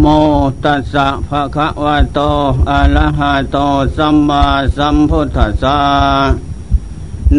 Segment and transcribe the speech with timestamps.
[0.00, 0.06] โม
[0.64, 2.20] ตัสสะภะคะวะโต
[2.70, 3.56] อะระหะโต
[3.96, 4.44] สัมมา
[4.76, 5.78] สัมพุทธัสสะ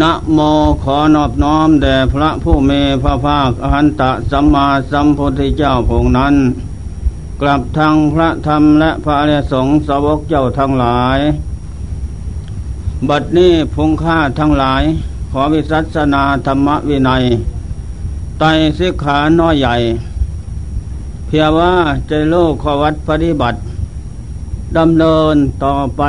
[0.02, 0.40] นะโม
[0.84, 6.36] ขอนอบน้อมแด่พระผู้มีพระภาคอหันตะสัมมาสัมพุทธเจ้าพงนั้น
[7.42, 11.20] กลับทางพระธรรมและพระอริยสงฆ์สาวกเจ้าทั้งหลาย
[13.10, 14.84] บัดนี้พงค่าทั้งหลาย
[15.32, 17.24] ขอวิสัชนาธรรมวินัย
[18.40, 18.44] ไต
[18.80, 19.76] สิกขาน้อยใหญ่
[21.36, 21.74] พียงว่า
[22.10, 23.60] จะโลกขวัดปฏิบัติ
[24.78, 26.02] ดำเนินต่อไป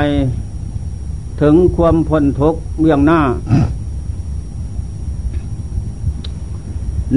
[1.40, 3.20] ถึงความพ้นทุกข์เบื้องหน้า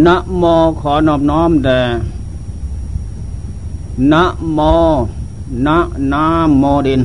[0.06, 0.44] นะโม
[0.82, 1.82] ขอนอบน้อมแด่
[4.12, 4.60] นะโม
[5.68, 5.78] นะ
[6.14, 6.26] นา
[6.60, 7.02] โมดิน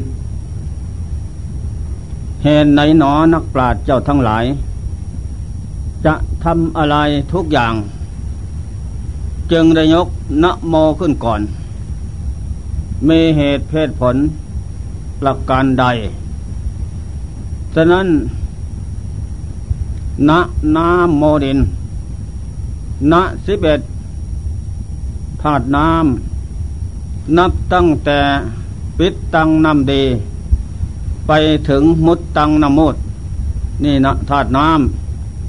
[2.44, 4.44] เหตุไหนหนอนักปราชญ์เจ้าทั้งหลาย
[6.04, 6.14] จะ
[6.44, 6.96] ทำอะไร
[7.32, 7.74] ทุกอย่าง
[9.52, 10.08] จึงได้ยก
[10.42, 11.40] นะโมขึ้นก่อน
[13.08, 14.16] มีเหตุเพศผล
[15.20, 15.84] ประการใด
[17.74, 18.06] ฉะนั้น
[20.28, 20.40] นะ
[20.76, 21.58] นาโมดิน
[23.12, 23.80] นะสิบเอ็ด
[25.42, 28.20] ธาตุน้ำนับตั้งแต่
[28.98, 30.02] ปิดตังนำดี
[31.26, 31.32] ไป
[31.68, 32.96] ถึงมุดตังนำมุด
[33.84, 34.66] นี่นะธาตุน้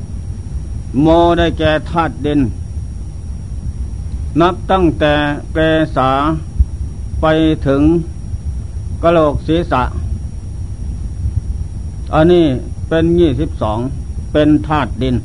[0.06, 1.08] ำโม
[1.38, 2.40] ได้แก่ธาตุดิน
[4.42, 5.14] นับตั้งแต่
[5.54, 5.58] เก
[5.96, 6.10] ษา
[7.22, 7.26] ไป
[7.68, 7.82] ถึง
[9.04, 9.84] กะโหลกศีรษะ
[12.14, 12.46] อันนี้
[12.90, 13.80] เป็นยี่สิบสอง
[14.34, 15.16] เป็นธาตุดิน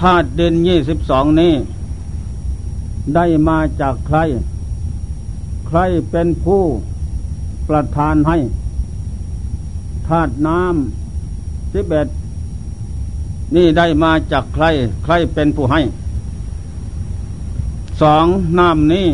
[0.00, 1.52] ธาตุดินยี่สิบสองนี้
[3.14, 4.18] ได้มาจากใคร
[5.66, 5.78] ใคร
[6.10, 6.62] เป็นผู้
[7.68, 8.38] ประทานให้
[10.08, 12.08] ธาตุน้ำสิบเอ็ด
[13.56, 14.64] นี่ได้มาจากใคร
[15.04, 15.80] ใครเป็นผู้ให้
[18.02, 18.26] สอง
[18.58, 19.08] น้ำนี้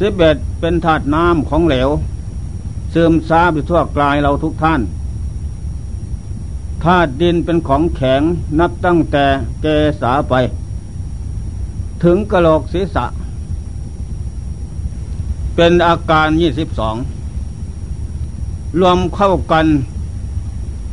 [0.00, 1.88] สิบเอ็ดเป็นถาดน้ำของเหลว
[2.94, 4.80] ซึมซาบไปทั่วกลายเราทุกท่าน
[6.84, 8.22] ธาตุดินเป็นของแข็ง
[8.58, 9.24] นับตั้งแต่
[9.62, 9.66] เก
[10.00, 10.34] ษาไป
[12.02, 13.06] ถึงกระโหลกศีรษะ
[15.56, 16.96] เป็นอาการยี่สิบสอง
[18.80, 19.66] รวมเข้ากัน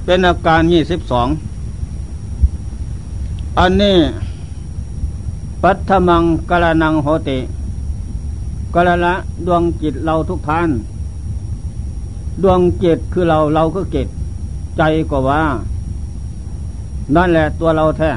[0.06, 1.28] เป็นอาการยี่สิบสอง
[3.60, 3.98] อันนี้
[5.64, 7.40] ปัทมังกะละนังโหติ
[8.76, 9.14] กะละละ
[9.46, 10.70] ดวงจิตเราทุกท่าน
[12.44, 14.08] ดวงจิตคือเราเราก็จิต
[14.78, 15.42] ใจก็ว่า
[17.16, 18.12] นั่นแหละตัวเราแท้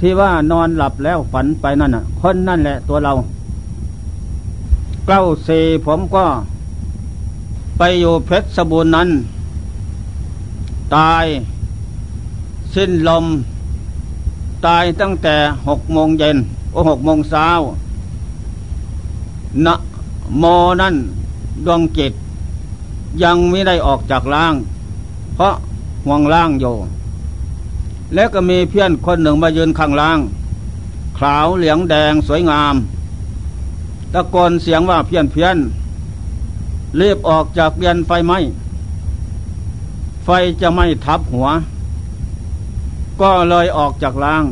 [0.00, 3.12] ที่ว่านอนหลับแล้วฝันไปนั่นน่ะ คนนั่นแหละตัวเรา
[5.06, 6.24] เก้าสีผมก็
[7.78, 9.08] ไปอยู่เพชรสบูรณ์นั้น
[10.96, 11.26] ตาย
[12.74, 13.24] สิ้นลม
[14.66, 15.36] ตายตั้งแต่
[15.68, 16.36] หกโมงเย็น
[16.72, 17.48] โอหกโมงเช้า
[19.66, 19.74] นะ
[20.38, 20.44] โม
[20.80, 20.94] นั่น
[21.66, 22.12] ดวงจิต
[23.22, 24.54] ยังไม่ได้ออกจากล่าง
[25.34, 25.54] เพราะ
[26.04, 26.74] ห่วงล่างอยู่
[28.14, 30.18] แล้วก็มีเพื่อนคนหนึ่งมายืนข้างล่าง
[31.18, 32.74] ขาวเหลืองแดงสวยงาม
[34.12, 35.56] ตะโกนเสียงว่าเพี้ยนเพี้ยน
[37.00, 38.32] รีบออกจากเรียนไฟไหม
[40.24, 40.28] ไฟ
[40.60, 41.48] จะไม่ทับหัว
[43.20, 44.44] ก็เลยออกจากล่าง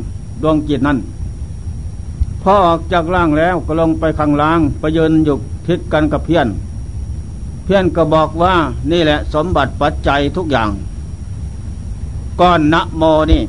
[0.42, 0.98] ดวงจิตนั้น
[2.42, 5.36] พอออกจากล่างแล้วก็ลงไปข้างล่างไปยืนอยู่
[5.66, 6.48] ทิศกันกับเพี้ยน
[7.64, 8.54] เพี้ยนก็บอกว่า
[8.92, 10.68] นี่แหละสมบัติปัจจัยทุกอย่าง
[12.40, 13.02] ก้อนนะโม
[13.32, 13.42] นี่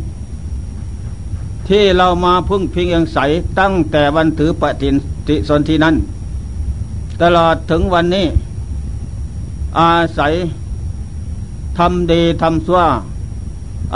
[1.68, 3.18] ที่เรามาพึ่งพิงยังใส
[3.60, 4.90] ตั้งแต่วันถือปฏิ
[5.28, 5.96] ทิสนทีนั้น
[7.22, 8.26] ตลอดถึงวันนี้
[9.80, 10.34] อาศัย
[11.78, 12.82] ทำดีทำชั่ว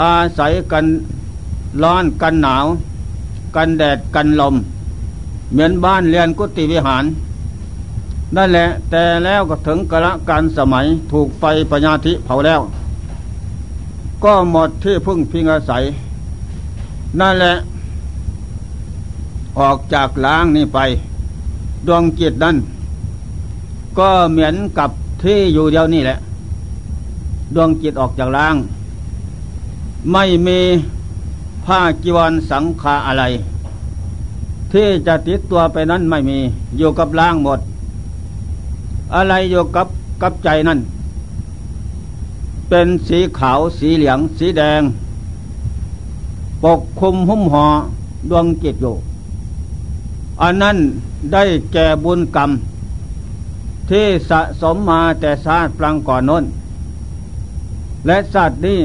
[0.02, 0.84] อาศัยกัน
[1.82, 2.66] ร้อนกันหนาว
[3.56, 4.54] กันแดดกันลม
[5.52, 7.04] เหมือนบ้านเรียนกุฏิวิหาร
[8.36, 12.60] นั่นแหละ แต่แล้วก็ถึงกระการสมัยถูกไฟปัญญาธิเผาแล้ว
[14.24, 15.82] ก็หมดที่พึ่งพิงอาศัย
[17.20, 17.54] นั่นแหละ
[19.58, 20.78] ออกจากล้างนี่ไป
[21.86, 22.56] ดวงจิตนั้น
[23.98, 24.90] ก็เหมือนกับ
[25.22, 26.18] ที่อยู่เดียวนี่แหละ
[27.54, 28.54] ดวงจิตออกจากล้าง
[30.12, 30.58] ไม่มี
[31.66, 33.24] ผ้ากีวรสังขาอะไร
[34.72, 36.38] ที่จะติดตัวไปนั้นไม่มี
[36.76, 37.60] อยู่กับล่างหมด
[39.14, 39.88] อะไรอยู่กับ
[40.22, 40.80] กับใจนั่น
[42.68, 44.82] เป็นสีขาวสีเหลือง สีแดง
[46.64, 47.66] ปกคุมหุ้มห่อ
[48.30, 48.94] ดวงจิตอยู่
[50.42, 50.76] อันนั้น
[51.32, 52.50] ได้แก่บุญกรรม
[53.90, 56.44] ที่สะสมมาแต่ชาติปลังก่อนน้น
[58.06, 58.78] และสัตว์นี้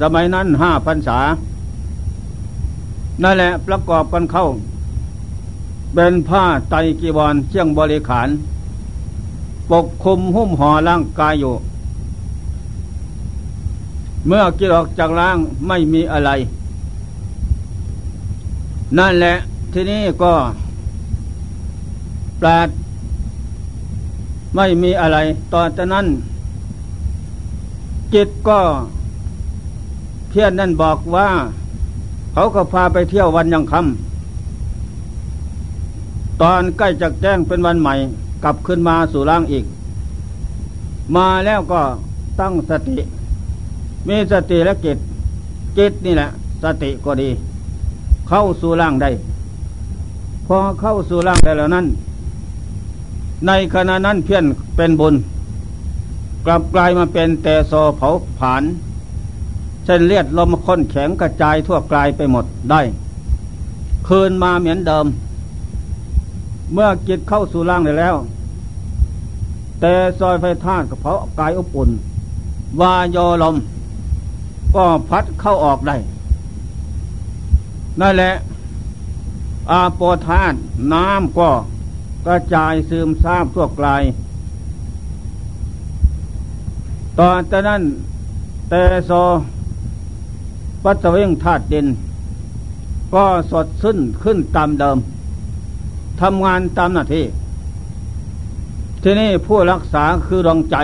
[0.00, 1.18] สมัยนั้นห้าพรรษา
[3.22, 4.46] นั่นแหละประกอบกันเข้า
[5.94, 8.28] เป็นผ้าไตกีวรเชี่ยงบริขาร
[9.70, 11.54] ปกคลุมหุ้มห่อร่างกายอยู่
[14.26, 15.38] เมื่อกิออกจากร่าง
[15.68, 16.30] ไม่มีอะไร
[18.98, 19.34] นั่นแหละ
[19.72, 20.34] ทีนี้ก็
[22.40, 22.68] ปราด
[24.54, 25.18] ไม่มีอะไร
[25.52, 26.06] ต่อจากนั้น
[28.14, 28.60] จิตก็
[30.28, 31.28] เพียนนั่นบอกว่า
[32.32, 37.94] เขาก็พาไปเที่ยววันยังคำตอนใกล้จะแจ้งเป็นวันใหม่
[38.44, 39.64] กลับขึ้นมาสู่ร่างอีก
[41.16, 41.80] มาแล้วก็
[42.40, 42.96] ตั้งสติ
[44.08, 44.98] มีสติและจิต
[45.78, 46.28] จิตนี่แหละ
[46.62, 47.30] สติก็ดี
[48.28, 49.10] เข้าสู่ร่างได้
[50.46, 51.86] พอเข้าสู่ร่างได้แล้วนั้น
[53.46, 54.44] ในขณะนั้นเพี้ยน
[54.76, 55.14] เป็นบุญ
[56.46, 58.08] กลับกลายมาเป็นแต่โซเผา
[58.38, 58.62] ผาน
[59.84, 62.80] เส้นเลือดลมค้นแข็งกระจายทั่วกลายไปหมดได้
[64.08, 65.06] คืนมาเหมือนเดิม
[66.72, 68.16] เมื่อจิตเข้าสู่ร่างได้แล้ว
[69.80, 71.90] แต่ซอยไฟธาตุกับเผากายอบอุ่น
[72.80, 73.56] วายอลม
[74.74, 75.96] ก็พัดเข้าออกได้
[78.00, 78.32] นั่นแหละ
[79.70, 80.56] อาโปธาตุ
[80.92, 81.48] น้ำก็
[82.26, 84.02] กระจายซึมซาบทั่วกลาย
[87.18, 87.82] ตอนแต่นั้น
[88.68, 89.12] แต่โซ
[90.84, 91.86] ปัตเวงธาตุดิน
[93.14, 94.98] ก็สดซึ้นขึ้นตามเดิม
[96.20, 97.24] ทำงานตามหน้าที่
[99.02, 100.76] ทีนี้ผู้รักษาคือดวงใจ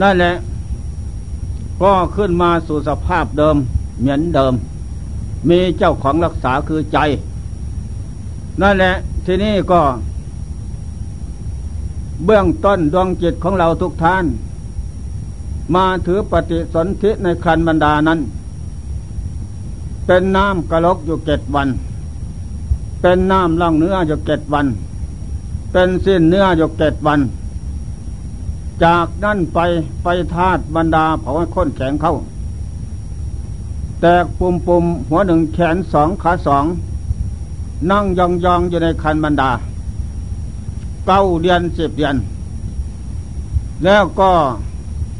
[0.00, 0.32] นั่นแหละ
[1.82, 3.56] ก็ขึ้นมาสู่สภาพเดิม
[4.00, 4.54] เหมือนเดิม
[5.48, 6.98] มีเจ้าของรักษาคือใจ
[8.62, 8.92] นั่นแหละ
[9.26, 9.80] ทีนี้ก็
[12.24, 14.24] เบื้องต้นดวงจิตของเราทุกท่าน
[15.74, 18.20] มาถือปฏิสนธิในคันบรรดานั้น
[20.06, 21.68] เป็นน้ำกระลกอยู่เจ็ดวัน
[23.00, 24.66] เป็นน้ำล่องเนื้ออยู่เจ็ดวัน
[25.72, 27.20] เป็นสิ้นเนื้ออยู่เจ็ดวัน
[28.84, 29.58] จากนั้นไป
[30.02, 32.14] ไปธาตุบรรดาเผาให้ข้นแข็งเข้า
[34.00, 36.64] แตกปุ่มปุ่มหัวหนึ่งแขนสองขาสอง
[37.90, 39.50] นั่งยองยองอยู่ในคันบรรดา
[41.06, 42.16] เก้าเดือนสิบเดือน
[43.84, 44.30] แล้วก็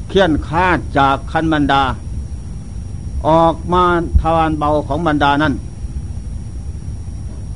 [0.08, 1.82] เคียนคาดจากคันบรรดา
[3.28, 3.82] ออกมา
[4.20, 5.54] ทวารเบาของบรรดานั้น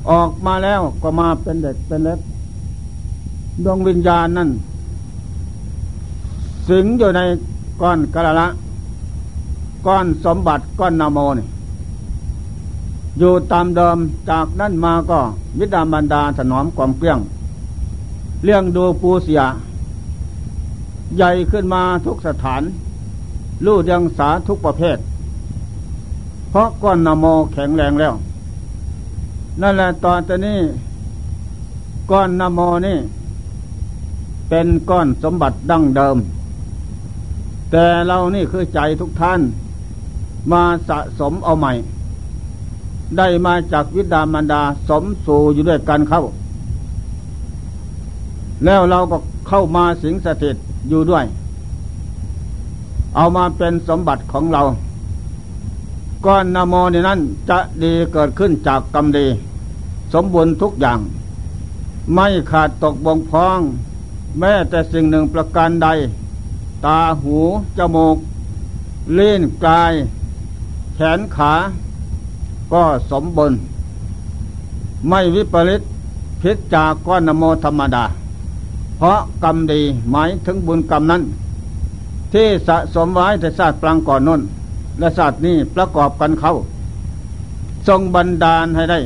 [0.09, 2.19] ออกมาแล้วก็มาเป็นเด็กเป็นเล็ก
[3.63, 4.49] ดวงวิญญาณนั่น
[6.67, 7.21] สิงอยู่ใน
[7.81, 8.47] ก้อนกระละ
[9.87, 11.47] ก้อนสมบัติก้อนนาโมนี่
[13.19, 13.97] อยู่ตามเดิม
[14.29, 15.19] จากนั้นมาก็
[15.57, 17.19] มิดามันดาถนอมความเกลี้ยง
[18.43, 19.41] เลี้ยงดูปูเสีย
[21.15, 22.61] ใหญ่ขึ้นมาทุกสถาน
[23.65, 24.97] ลู่ยังสาทุกประเภท
[26.49, 28.13] เพราะก้อนนโมแข็งแรงแล้ว
[29.61, 30.59] นั่นแหละตอนนี้
[32.11, 32.97] ก้อนนโมนี่
[34.49, 36.17] เป็นก้อนสมบัติดั้งเดิม
[37.71, 39.41] แต่เรานี่คือใจทุกท่าน
[40.51, 41.73] มาสะสมเอาใหม่
[43.17, 46.23] ได้มาจากวิดามันดาสมสู่อยู่ด้วยกันเข้า
[48.65, 49.17] แล้วเราก็
[49.47, 50.55] เข้ามาสิงสถิต
[50.89, 51.25] อยู่ด้วย
[53.15, 54.61] เอามาเป็นสมบัติของเรา
[56.25, 57.19] ก้อนนโมนี่นั้น
[57.49, 59.27] จะดีเกิดขึ้นจากกรรมดี
[60.13, 60.99] สมบูรณ์ทุกอย่าง
[62.13, 63.59] ไม่ขาดตกบงพอง
[64.39, 65.87] แม้แต่สิ่งหนึ่งประการใด
[66.85, 67.37] ตาหู
[67.77, 68.17] จมูก
[69.13, 69.93] เล่นกาย
[70.95, 71.53] แขนขา
[72.73, 73.59] ก็สมบูรณ์
[75.09, 75.81] ไม่วิปริต
[76.41, 78.05] พิจจากก้อนนโมธรรมดา
[78.97, 81.21] เพราะกรรมดีหมายถึงบุญกรรมนั้น
[82.33, 84.41] ที่สะสมไว้แต่ศาตร์ปลังก่อนน้น
[84.99, 86.53] และศาสตร์นี้ประกอบกันเข้า
[87.87, 88.99] ทรงบันดาลให้ได้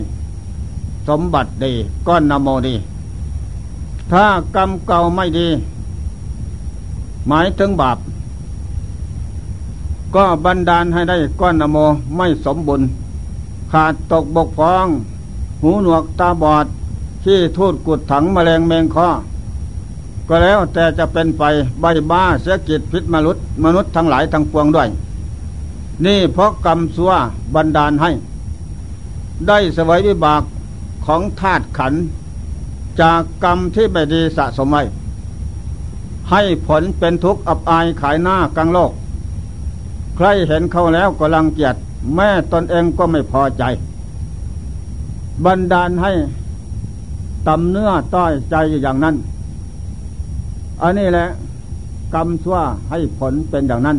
[1.07, 1.73] สมบัติดี
[2.07, 2.75] ก้อนนโมดี
[4.12, 5.47] ถ้ากรรมเก่าไม่ดี
[7.27, 7.97] หมายถึงบาป
[10.15, 11.77] ก็บันดาลให้ได้ก้อนนโม
[12.17, 12.88] ไม่สมบูรณ์
[13.71, 14.88] ขาดตกบกพร่อง
[15.62, 16.65] หูหนวกตาบอด
[17.25, 19.09] ที่ทูดกุดถังมแมลงแมงคอ
[20.27, 21.43] ก็แล้วแต่จะเป็นไป
[21.81, 24.89] ใบบ้าเสียกิจพิษมนุษย์มนุษย์ทั้งหลายทั้งปวงด้วย
[26.05, 27.13] นี่เพราะกรรมซัว
[27.55, 28.12] บันดาลให้
[29.47, 30.43] ได้สวยวิบาก
[31.05, 31.93] ของธาตุขัน
[33.01, 34.83] จากกรรมที่ไม่ดีสะสมไว้
[36.31, 38.91] ให้ผลเป็นทุกข์อับอายขายหน้ากลางโลก
[40.15, 41.75] ใครเห็นเขาแล้วก็รังเกียจ
[42.15, 43.63] แม่ตนเองก็ไม่พอใจ
[45.45, 46.12] บันดาลให้
[47.47, 49.15] ตำเนื้อต้อยใจอย่างนั้น
[50.81, 51.27] อันนี้แหละ
[52.13, 52.57] กรรมชั่ว
[52.89, 53.97] ให้ผลเป็นอย่างนั้น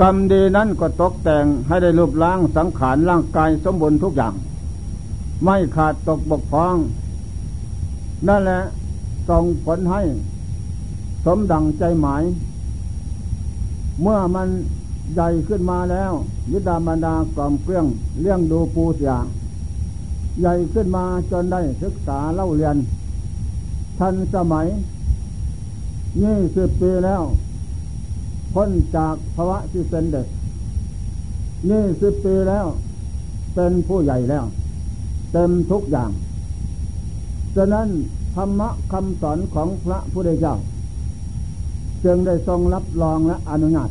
[0.00, 4.34] กรรมดีนั้นก็ตกแต่งให้ได้รูปร่างสังขารร่างกายสมบูรณ์ทุกอย่าง
[5.44, 6.76] ไม่ขาดตกบกพร่อง
[8.28, 8.60] นั่นแหละ
[9.28, 10.02] ส่งผลให้
[11.24, 12.22] สมดังใจหมาย
[14.02, 14.48] เมื่อมัน
[15.14, 16.12] ใหญ่ขึ้นมาแล้ว
[16.50, 17.86] ยิดาบรรดากล่อมเครื่อง
[18.20, 19.14] เลี้ยงดูปูเสีย
[20.40, 22.76] ใหญ่ขึ้นมาจนได้ศึกษาเล่าเรียน
[23.98, 24.66] ทันสมัย
[26.22, 27.22] ยี่สิบปีแล้ว
[28.54, 30.26] พ้นจากภาวะที่เป็นเด็ก
[31.70, 32.66] ยี่สิบปีแล้ว
[33.54, 34.44] เป็นผู้ใหญ่แล้ว
[35.32, 36.10] เต็มทุกอย่าง
[37.56, 37.88] ฉะนั้น
[38.36, 40.56] ธรรมะคำสอนของพระพุทธเจ้า
[42.04, 43.90] จึงได้ทรงรับรองและอนุญาต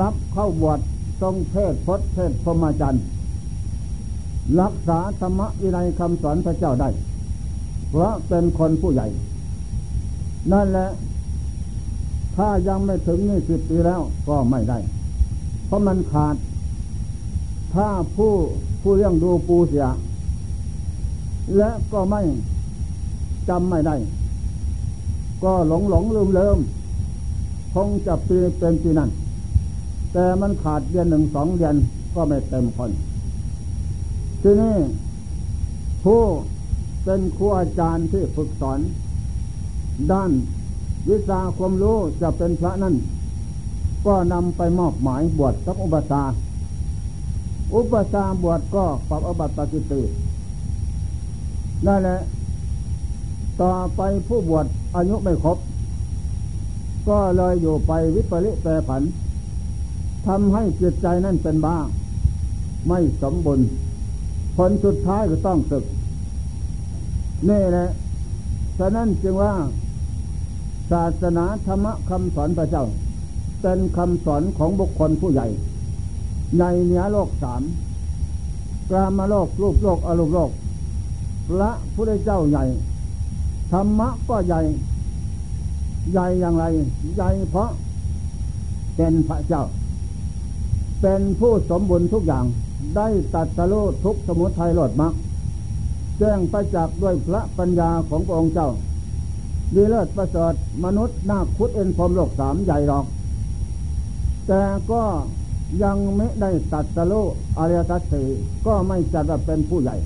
[0.00, 0.80] รับเข้าบวช
[1.22, 3.04] ทรงเทศพจน์เทศพรมจรรย์
[4.60, 6.88] รักษาธรรมะวินัยคำสอนพระเจ้าได้
[7.90, 9.06] เพราะเป็นคนผู้ใหญ่
[10.52, 10.88] นั่นแหละ
[12.38, 14.78] ถ้ายังไม่ถึงนี่สิบปีแล้วก็ไม่ได้
[15.66, 16.36] เพราะมันขาด
[17.74, 18.32] ถ้าผู้
[18.80, 19.86] ผู้เลี้ยงดูปูเสีย
[21.56, 22.22] และก็ไม่
[23.48, 23.96] จำไม่ได้
[25.42, 26.58] ก็หลงหลงลืมเลิม
[27.74, 29.10] คงจะปีเป็นปีนั้น
[30.12, 31.76] แต่มันขาดเดือนหนึ่งสองเดือน
[32.14, 32.90] ก็ไม่เต็มคน
[34.42, 34.76] ทีนี้
[36.04, 36.22] ผู้
[37.04, 38.78] เป็นครูอาจารย์ที่ฝึกสอน
[40.12, 40.30] ด้าน
[41.08, 42.94] วิชาความรู้จะเป็นพระนั่น
[44.06, 46.22] ก็นำไปมอบหมายบวชสักอุปสา
[47.74, 50.02] อุปสาบวชก็ปรับอบัติปฏิติ
[51.86, 52.18] นั่นแหละ
[53.60, 55.58] ต่อไปผู้บวชอายุไม่ครบ
[57.08, 59.02] ก็เลยอยู่ไปวิปริแปรผัน
[60.26, 61.76] ทำให้จิตใจนั่นเป็นบ้า
[62.88, 63.68] ไม่สมบูรณ์
[64.56, 65.84] ผลสุดท้ายก็ต้องศึก
[67.48, 67.88] นี่แหละ
[68.78, 69.52] ฉะนั้นจึงว่า
[70.90, 72.84] ศาสนาธรรมคำสอนพระเจ้า
[73.62, 75.46] เป็นคำสอนของบุคคลผู้ใหญ่
[76.58, 77.62] ในเนื้อโลกสาม
[78.90, 80.50] กรามาโลกรูปโลกอารูปโลก
[81.48, 82.64] พระผู้ได้เจ้าใหญ่
[83.72, 84.60] ธรรมะก็ใหญ่
[86.12, 86.64] ใหญ่อย่างไร
[87.16, 87.70] ใหญ่เพราะ
[88.96, 89.64] เป็นพระเจ้า
[91.00, 92.44] เป็นผู้สมบูรณ์ทุกอย่าง
[92.96, 95.14] ได้ตัดสโลทุกสมุทัยหลดมัก
[96.18, 98.68] แจ้งประจักษ์ด้วยพระปัญญาของพระองค์เจ้า
[99.74, 103.06] ดีเลิศประเสริฐมนุษย์นาคุดเอ็นพรมโลกสามใหญ่หรอก
[104.46, 105.02] แต่ก็
[105.82, 107.12] ยังไม่ได้ตัดสโล
[107.58, 108.22] อริยสัจสี
[108.66, 109.96] ก็ไม่จัดว่าเป็นผู้ใหญ่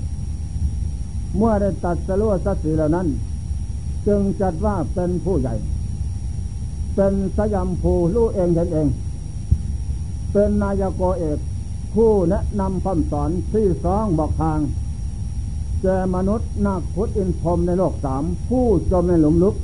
[1.37, 3.07] เมื่อได้ตัดสโลสัจสีเหล่านั้น
[4.07, 5.55] จึงจัดว่าเป็นผู้ใหญ่
[6.95, 8.87] เป็นสยามภูรู้เองเห็นเอง
[10.31, 11.39] เป็นนายกเอก
[11.95, 14.59] ผู้แนะนำคำสอนที่สองบอกทาง
[15.85, 19.55] แก่มนุษย์นักพุทธอินพรมในโลกสามผู้จมในหลุมลึก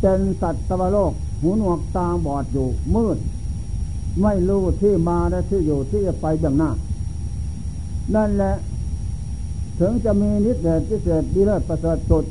[0.00, 3.18] เป็นสัตว์ตวโลก หูหนวกตาบอดอยู่มืด
[4.22, 6.70] ไม่รู้ที่มาและที่อยู่ที่จะไปเบื้องหน้า
[8.14, 8.54] นั่นแหละ
[9.80, 12.24] ถึงจะมีนิสเดชพิเศษดีเลิศประเสริฐสุด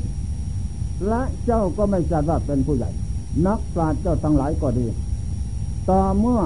[1.08, 2.90] และเจ้าก็ไม่จัดว่าเป็นผู้ใหญ่
[3.46, 4.86] นักปราชญ์เจ้าทั้งหลายก็ดี
[5.88, 6.40] ต่อเมื่อ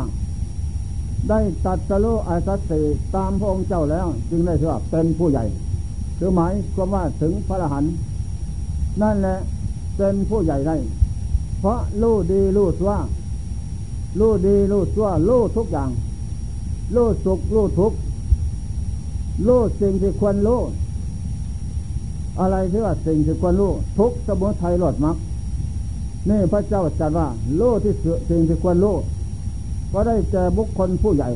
[1.28, 2.80] ได้ตัดสโลอาสัตสี
[3.14, 5.44] ตามพระองค์เจ้าแล้ว จึงได้ถือว่าเป็นผู้ใหญ่
[6.18, 7.92] คือหมายความว่าถึงพระอรหันต์
[9.02, 9.37] นั่นแหละ
[9.97, 10.76] เป็นผู้ใหญ่ได้
[11.61, 12.92] เพราะรู้ดีรู้ชั่ว
[14.18, 15.90] รู้ดีรู้ชั่วรู้ทุกอย่าง
[16.94, 17.97] รู้สุขรู้ทุกข์
[19.47, 20.61] รู้สิ่งที่ควรรู้
[22.40, 25.16] อะไรที่ว่าสิ่งที่ควรรู้ทุกสมุทัยหลดมัก
[26.28, 27.28] นี่พระเจ้าจัดว่า
[27.61, 27.94] รู้ที่
[28.30, 28.97] สิ่งที่ควรรู้
[29.92, 31.30] ก็ได้แก่บุคคลผู้ใหญ่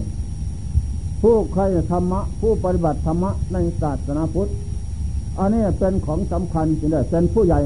[1.22, 4.48] ผู้ใครธรรมะ ผู้ปฏิบัติธรรมะในศาสนาพุทธ
[5.38, 7.60] อันนี้เป็นของสำคัญจริงๆเป็นผู้ใหญ่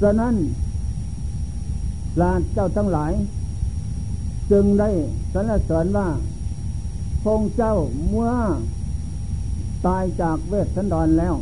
[0.00, 0.34] ฉะนั้น
[2.20, 3.12] ลาเจ้าทั้งหลาย
[4.50, 4.90] จึงได้
[5.32, 6.08] สรรเสริญว่า
[7.24, 7.74] พงเจ้า
[8.08, 8.32] เมื่อ
[9.86, 11.34] ตายจากเวทสันดรแล้ว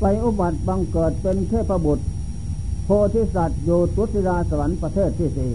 [0.00, 2.04] ไปอุบัติบังเกิดเป็นเทพบุตร
[2.84, 5.52] โพธิสัตว์อยู่ตุติราสวรรค์ประเทศที่สี่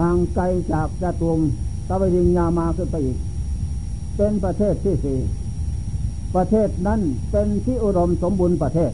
[0.00, 1.40] ห่างไกลจากจตุม
[1.88, 3.18] ตะวิญญามาขึ้นไปอีก
[4.16, 5.18] เป็นประเทศที่สี่
[6.34, 8.92] ประเทศนั้นเป็นที่อุดมสมบูรณ์ประเทศ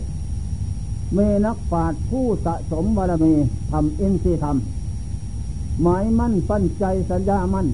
[1.17, 3.35] มีนักปราชญ์ผู้สะสมบารมี
[3.71, 4.57] ทำอินทรีย์ธรรม
[5.83, 7.67] หมายมั่นปั้นใจสัญญามั่น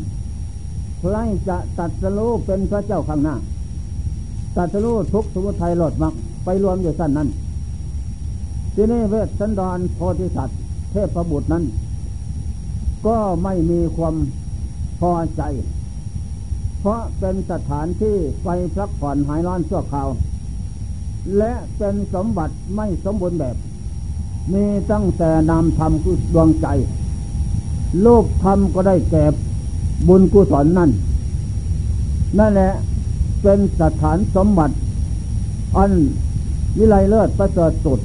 [0.99, 1.17] ใคร
[1.49, 3.35] จะตัดสโลเป็นพระเจ้าข้างหน้า
[4.57, 7.29] ตัดสโลทุกสมุทัยหลดมักไปรวมอยู่สั้นนั้น
[8.75, 10.59] ที่นี่เวทสันดรโพธิสัตว์
[10.91, 11.65] เทพประบุตรนั้น
[13.07, 14.15] ก็ไม่มีความ
[15.01, 15.43] พอใจ
[16.87, 20.09] เพราะเป็นสถานที่ไปพักผ่อนหายร้อนชั่วคราว
[21.39, 23.57] และเป็นสมบัติไม่สมบูรณ์แบบ
[24.53, 26.67] มีตั้งแต่นามธรรมคือดวงใจ
[28.03, 29.25] โลกธรรมก็ได้แก่
[30.09, 30.91] บุญกุศลนั่น
[32.39, 32.73] นั่นแหละ
[33.43, 34.75] เป็นสถานสมบัติ
[35.77, 35.93] อัน
[36.79, 38.01] วิไลเลิศประเสริฐสุด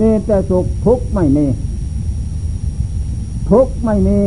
[0.00, 1.46] มีแต่สุขทุกข์ไม่มี
[3.50, 4.18] ทุกข์ไม่มี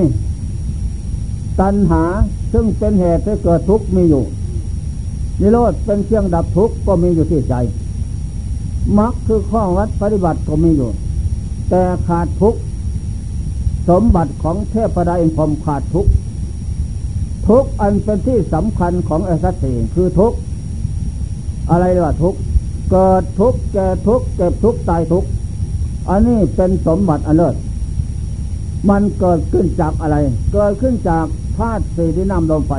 [1.60, 2.04] ตัณหา
[2.54, 4.24] ซึ่งเป็นเหตุให้เกิดทุกข์มีอยู่
[5.40, 7.56] นิโรธเป็นเครื่องดับทุกข์ก็มีอยู่ที่ใจ
[8.98, 10.92] มรรคคือข้อวัดปฏิบัติก็มีอยู่
[11.70, 12.60] แต่ขาดทุกข์
[13.90, 16.12] สมบัติของเทพดาอินพรมขาดทุกข์
[17.48, 20.34] ทุกอันเป็นที่สำคัญของอสัตสีคือทุก
[21.70, 22.36] อะไรเรียกว่าทุก
[22.92, 25.26] เกิดทุกแก่ทุกเก็บทุกตายทุก
[26.10, 27.56] อันนี้เป็นสมบัติอันเลิศ
[28.90, 30.18] มันเกิดขึ้นจากอะไร
[30.54, 31.26] เกิดขึ้นจาก
[31.58, 32.74] ธาตุสี่ที่น้ำลมไฟ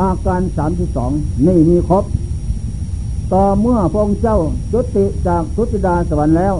[0.00, 1.10] อาการสามที่สอง
[1.46, 2.04] นี่มีครบ
[3.32, 4.38] ต่อเมื่อพระองค์เจ้า
[4.72, 6.54] จุติจากทุติดาสวรรค์แล้ว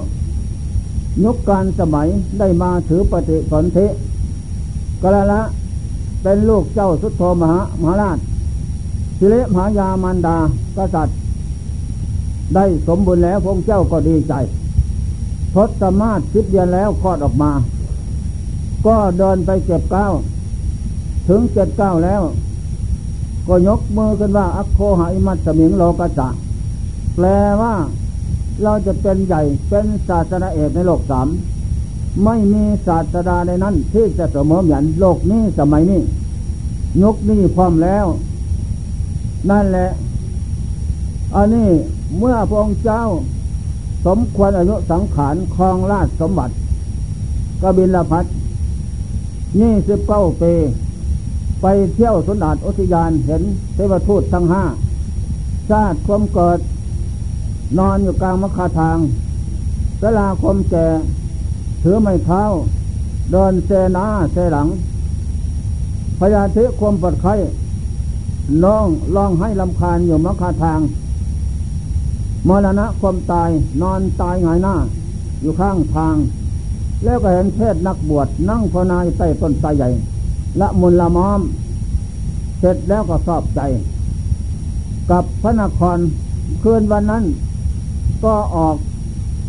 [1.25, 2.09] ยกการสมัย
[2.39, 3.87] ได้มาถือปฏิสนธิ
[5.03, 5.43] กละละ
[6.23, 8.19] เป็นลูกเจ้าสุโธมหามหาราช
[9.19, 10.37] สิเลมหายามันดา
[10.77, 11.17] กษัตริย์
[12.55, 14.35] ได้สมบูรณ์แล้วพระเจ้าก็ดีใจ
[15.55, 17.51] ทศมาศสิบเดือนแล้วคลอดออกมา
[18.87, 20.07] ก็เดินไปเก็บก้า
[21.29, 22.23] ถึงเจ็ดก้าแล้ว
[23.49, 26.29] ก็ยกมือขึ้นว่า อัคโคหาอิมัตสมิงโลกจะ
[27.15, 27.27] แปล
[27.61, 27.75] ว่า
[28.62, 31.29] เราจะเป็นใหญ่เป็นศาสนาเอกในโลกสาม
[32.25, 36.01] ไม่มีศาสดาในนั้น ที่จะเสมอเหมือนโลกนี้สมัยนี้
[37.03, 38.07] ยกนี้พร้อมแล้ว
[39.51, 39.91] นั่นแหละ
[41.35, 41.69] อันนี้
[42.19, 43.03] เมื่อพระองค์เจ้า
[44.07, 46.55] สมควรอายุสังขารคลองราชสมบัติ
[47.62, 48.25] กบินลพัท
[49.61, 50.53] ยี่สิบเก้าปี
[51.61, 53.43] ไปเที่ยวสนดาดอุทยานเห็น
[53.75, 54.65] เทวทูตทั้งห้า
[55.71, 56.59] ชาติความเกิด
[57.79, 58.99] นอนอยู่กลางมคาทาง
[60.01, 60.87] เวลาคมแก่
[61.83, 62.43] ถือไม้เท้า
[63.33, 64.69] เดินเซนาเซหลัง
[66.19, 67.35] พยาธิความปวดไข้
[68.65, 70.81] น้องร้องให้ลำคาญอยู่มคาทาง
[72.49, 73.51] มรณะความตาย
[73.83, 74.75] นอนตายหงายหน้า
[75.41, 76.17] อยู่ข้างทาง
[77.05, 79.88] แล้วก็เห็นเทศนักบวชนั่งภาวนาใต้ต้นไทรใหญ่
[80.61, 81.41] ละมุนละม้อม
[82.59, 83.61] เสร็จแล้วก็สอบใจ
[85.11, 85.99] กับพระนคร
[86.62, 87.25] คืนวันนั้น
[88.25, 88.77] ก็ออก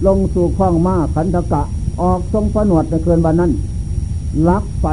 [0.07, 1.61] ลงสู่คลองมาขันธกะ
[2.01, 3.51] ออกทรงผนวดในคืนวันนั้น
[4.49, 4.87] ลักไป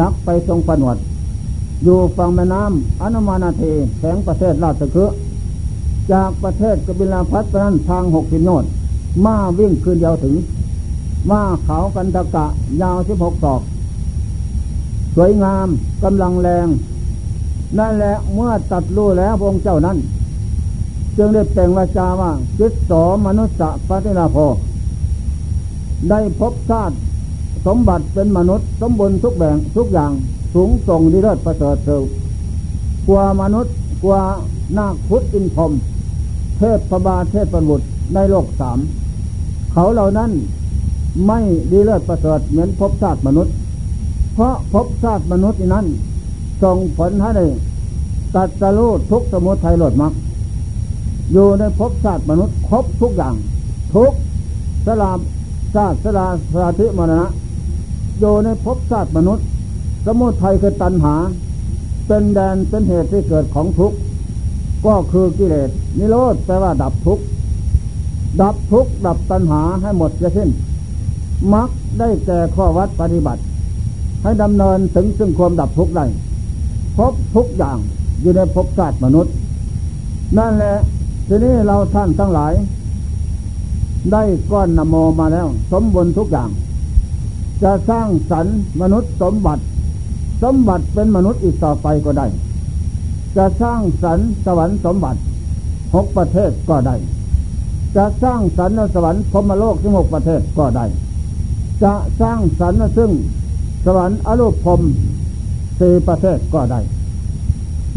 [0.00, 0.96] ลักไปทรงผนวด
[1.84, 3.62] อยู่ฝั่งแม่น้ำอนุมานาเท
[3.98, 5.10] แสงประเทศราชคือ
[6.12, 8.64] จากประเทศกบิลาพัฒนั้นทางหกสิบโนด
[9.26, 10.34] มาวิ่งคืนเดียวถึง
[11.30, 12.46] มาเขากันตะกะ
[12.80, 13.62] ยาวสิบหกศอก
[15.14, 15.68] สวยงาม
[16.02, 16.68] กำลังแรง
[17.78, 19.98] นั่นแหละเมื่อตัดรู้แล้วพระเจ้านั้น
[21.16, 22.92] จึงได้แต่งวาจาว่าจิตส
[23.26, 23.56] มนุษย์
[23.88, 24.36] ปฏิลาโพ
[26.10, 26.96] ได้พบชาติ
[27.66, 30.12] สมบัติเป็นมนุษย์ สมบูรณ์ทุกแบ่งทุกอย่าง
[30.54, 31.90] สูงส่งดีเลิศประเสริฐเส
[33.08, 34.22] กว่ามนุษย์กว่า
[34.78, 35.72] นาคพุทธอินพรม
[36.58, 38.78] เทพพบาเทพประบุตรในโลกสาม
[39.72, 40.30] เขาเหล่านั้น
[41.26, 41.38] ไม่
[41.70, 43.54] ดีเลิศประเสริฐเหมือนพบชาติมนุษย์
[44.34, 45.86] เพราะพบชาติมนุษย์นั้น
[46.62, 47.46] ส่งผลให้ได้
[48.34, 50.12] ตัดสรูทุกสมุทัยหลดมัก
[51.32, 53.34] อยู่ในพบชาติมนุษย์ครบทุกอย่าง
[53.94, 54.12] ทุก
[54.86, 55.18] สลาม
[55.74, 57.28] ชาติสลาสาธิมรณะ
[58.20, 59.46] อยู่ในภพชาติมนุษย์
[60.06, 61.14] สมุทัยคือตัณหา
[62.06, 63.96] เป็นแดนเป็นเหตุที่เกิดของทุกข์
[64.86, 67.24] ก็คือกิเลสนิโรธแปลว่าดับทุกข์
[68.40, 70.48] ดับทุกข์ดับตัณหาให้หมดจะสิ้น
[71.54, 73.42] มักได้แก่ข้อวัดปฏิบัติ
[74.22, 76.06] ให้ดำเนินถึงซึ่งความดับทุกข์ได้
[76.96, 77.78] พบทุกอย่าง
[78.20, 79.32] อยู่ในภพชาติมนุษย์
[80.38, 80.76] นั่นแหละ
[81.28, 82.52] ทีนี้เราท่านทั้งหลาย
[84.12, 86.50] ได้ก้อนนโมมาแล้ว สมบูรณ์ทุกอย่าง
[87.62, 88.46] จะสร้างสรร
[88.80, 89.62] มนุษย์สมบัติ
[90.42, 92.26] สมบัติเป็นมนุษย์อีกต่อไปก็ได้
[93.36, 95.20] จะสร้างสรรสวรรค์สมบัติ
[95.94, 96.96] หกประเทศก็ได้
[97.96, 100.84] จะสร้างสรรสวรรค์พมโลกที่หกประเทศก็ได้
[101.82, 103.10] จะสร้างสรรค์ซึ่ง
[103.84, 104.80] สวรรค์อรูปพรม
[105.80, 106.80] สี่ประเทศก็ได้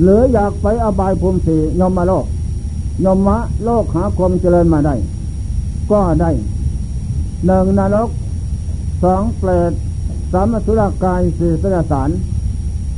[0.01, 2.25] หรืออยากไปอบายภูมิสี่ยมมาโลก
[3.05, 4.95] ยมมะโลกหาความเจริญมาได้
[5.91, 6.31] ก็ได้
[7.45, 8.09] หนึ่งนรก
[9.03, 9.71] สองเปรต
[10.31, 12.09] สามสุรกายสี่สสาร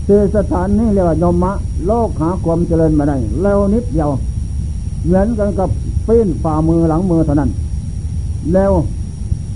[0.07, 1.51] สี่สถานนี่เรียกว่ายมมะ
[1.87, 4.09] โลกหาความเจริญมาได้เร็วนิดเดียว
[5.05, 5.69] เหมือนกันกับ
[6.07, 7.49] ปีนฝ่ามือหลังมือเท่านั้น
[8.53, 8.73] เร็ว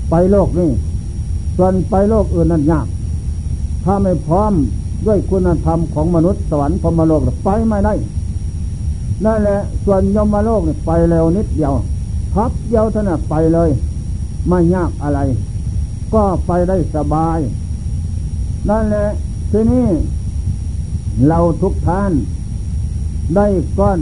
[0.09, 0.69] ไปโลกนี่
[1.57, 2.87] ส่วนไปโลกอื่นนั้นยาก
[3.83, 4.53] ถ้าไม่พร้อม
[5.05, 7.93] ด้วยคุณธรรมของมนุษย์สวรรค์พรมโลกไปไม่ได้
[9.25, 11.73] นั่นแหละส่วนยมโลกไปเร็วนิดเดียว
[12.33, 13.69] พับเดียวถนัดไปเลย
[14.47, 15.19] ไม่ยากอะไร
[16.13, 17.39] ก็ไปได้สบาย
[18.69, 19.07] นั่นแหละ
[19.51, 19.87] ทีนี้
[21.27, 22.11] เราทุกท่าน
[23.35, 23.47] ได้
[23.79, 23.99] ก้อน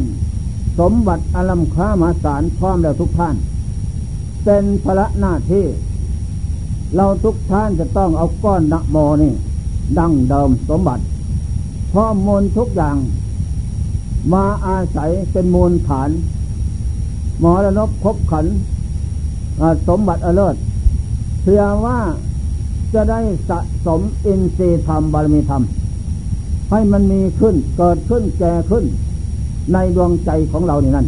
[0.79, 3.35] สมบัติอลัมค้ามาสารพร้อมแล้วทุกท่าน
[4.43, 5.65] เป็นพระหน้าที่
[6.95, 9.33] เราทุกท่านจะต้องเอาก้อนนะโมนี่
[9.97, 11.03] ดังเดิมสมบัติ
[11.91, 12.97] พร้อมมูลทุกอย่าง
[14.33, 16.09] มาอาศัยเป็นมูลฐาน
[17.39, 18.45] หมอระนบคบขัน
[19.87, 20.55] สมบัติอเลิศ
[21.41, 21.99] เพื่อว่า
[22.93, 23.19] จะได้
[23.49, 25.63] สะสมอินทรีย์ธรรมบารมีธรรม
[26.71, 28.83] ให้มันมีขึ้นเกิดขึ้นแก่ขึ้น
[29.73, 31.07] ในดวงใจของเรานี่นั่น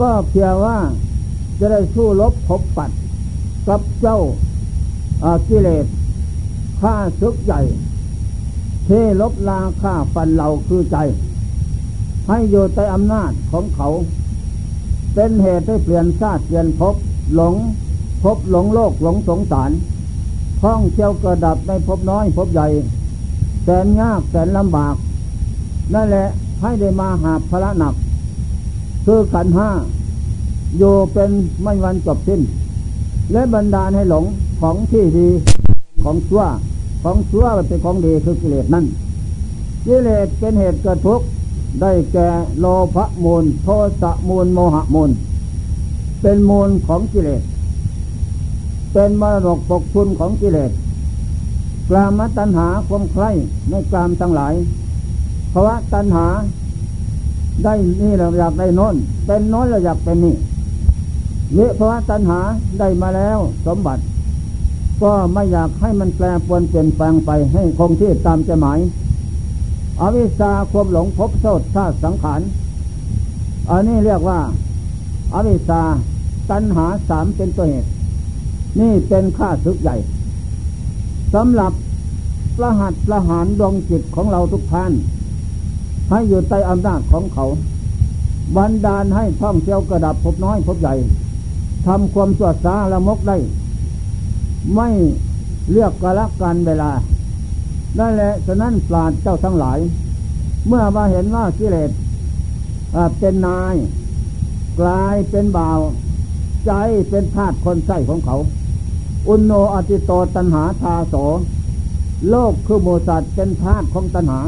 [0.00, 0.78] ก็เพียงว่า
[1.58, 2.90] จะได้สู้ลบพบปัด
[3.68, 4.18] กับเจ้า
[5.48, 5.86] กิเลส
[6.80, 7.60] ข้าศึกใหญ่
[8.84, 8.88] เท
[9.20, 10.96] ลบลาข้าฟันเราคือใจ
[12.28, 13.88] ให้อยู่ใต้อำนาจของเขา
[15.14, 16.94] เป็นเหตุให้เปลี่ยนชาติเปลี่ยนภพ
[17.34, 17.54] หลง
[18.22, 19.70] ภพหลงโลกหลงสงสาร
[20.62, 22.68] ท่องเที่ยวกระดับในภพน้อยภพใหญ่
[23.64, 24.94] แสนยากแสนลำบาก
[25.94, 26.26] นั่นแหละ
[26.60, 27.94] ให้ได้มาหาพระหนัก
[29.06, 29.70] คือขันห้า
[30.78, 31.30] อยู่เป็น
[31.62, 32.40] ไม่วันจบสิ้น
[33.32, 34.24] และบรรดาให้หลง
[34.60, 35.28] ของที่ดี
[36.04, 36.44] ของชั่ว
[37.02, 38.84] ของชั่วเป็นของดีคือกิเลสนั่น
[39.86, 41.26] กิเลสเป็นเหตุเกิดทุกข์
[41.80, 42.28] ได้แก่
[42.60, 43.68] โลภมูล โท
[44.02, 45.10] สะมูลโมหะมูล
[46.22, 47.42] เป็นมูลของกิเลส
[48.92, 50.70] เป็นมรดกปกทุนของกิเลส
[51.88, 53.30] กลามตัณหาความใคร่
[53.70, 54.54] ในกลามทั้งหลาย
[55.50, 56.26] เพราว่าตัณหา
[57.64, 58.94] ได้นี่เราอยากได้น้น
[59.26, 60.34] เป็นน้นเราอยากเป็นนี่
[61.54, 62.40] เยเพราว่าตัณหา
[62.78, 64.02] ได้มาแล้ว สมบัติ
[65.02, 68.78] ก็ไม่อยากให้มันแปลปวนเปลี่ยนแปลงไปให้คงที่ตามใจหมาย
[70.00, 72.40] อวิชชาความหลงพบโทษชาติสังขาร
[73.70, 74.40] อันนี้เรียกว่า
[75.34, 75.82] อาวิชชา
[76.50, 77.88] ตัณหาสามเป็นตัวเหตุ
[78.80, 79.96] นี่เป็นค่าศึกใหญ่
[81.34, 81.72] สำหรับ
[82.56, 84.92] ประหัตประหารดวงจิตของเราทุกท่าน
[86.10, 87.46] ให้อยู่ใต้อำนาจของเขา
[88.56, 90.94] บันดาลให้ท่องเที่ยวกระดับพบน้อยพบใหญ่
[91.86, 93.36] ทำความสวดสาละมกได้
[94.74, 94.88] ไม่
[95.70, 96.92] เลือกกะละกันเวลา
[97.98, 99.78] นั่นแหละฉะนั้นปราดเจ้าทั้งหลาย
[100.66, 101.90] เมื่อมาเห็นว่ากิเลส
[103.18, 103.74] เป็นนาย
[104.80, 105.80] กลายเป็นบ่าว
[106.66, 106.72] ใจ
[107.10, 108.36] เป็นธาตุคนใส้ของเขา
[109.28, 111.14] อุณโนอติโตตันหาทาโส
[112.30, 114.40] โลกคือโมสัตเป็นธาตุของตันหา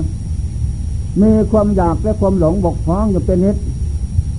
[1.22, 3.56] มีความอยากและความหลงบกพร่องอยู่เป็นนิด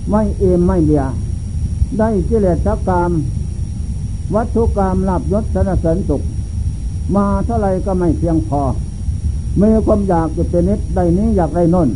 [0.10, 1.06] ไม่เอมไม่เบีย
[1.98, 3.12] ได้กิเลสกรรม
[4.36, 6.22] วัตถุกรรมลาบยศสนเสริญสุข
[7.16, 8.62] มาเท่าไรก็ไม่เพียงพอ
[9.62, 11.90] มีความอยากอยู่เป็นนิดได้นี้อยากได้นน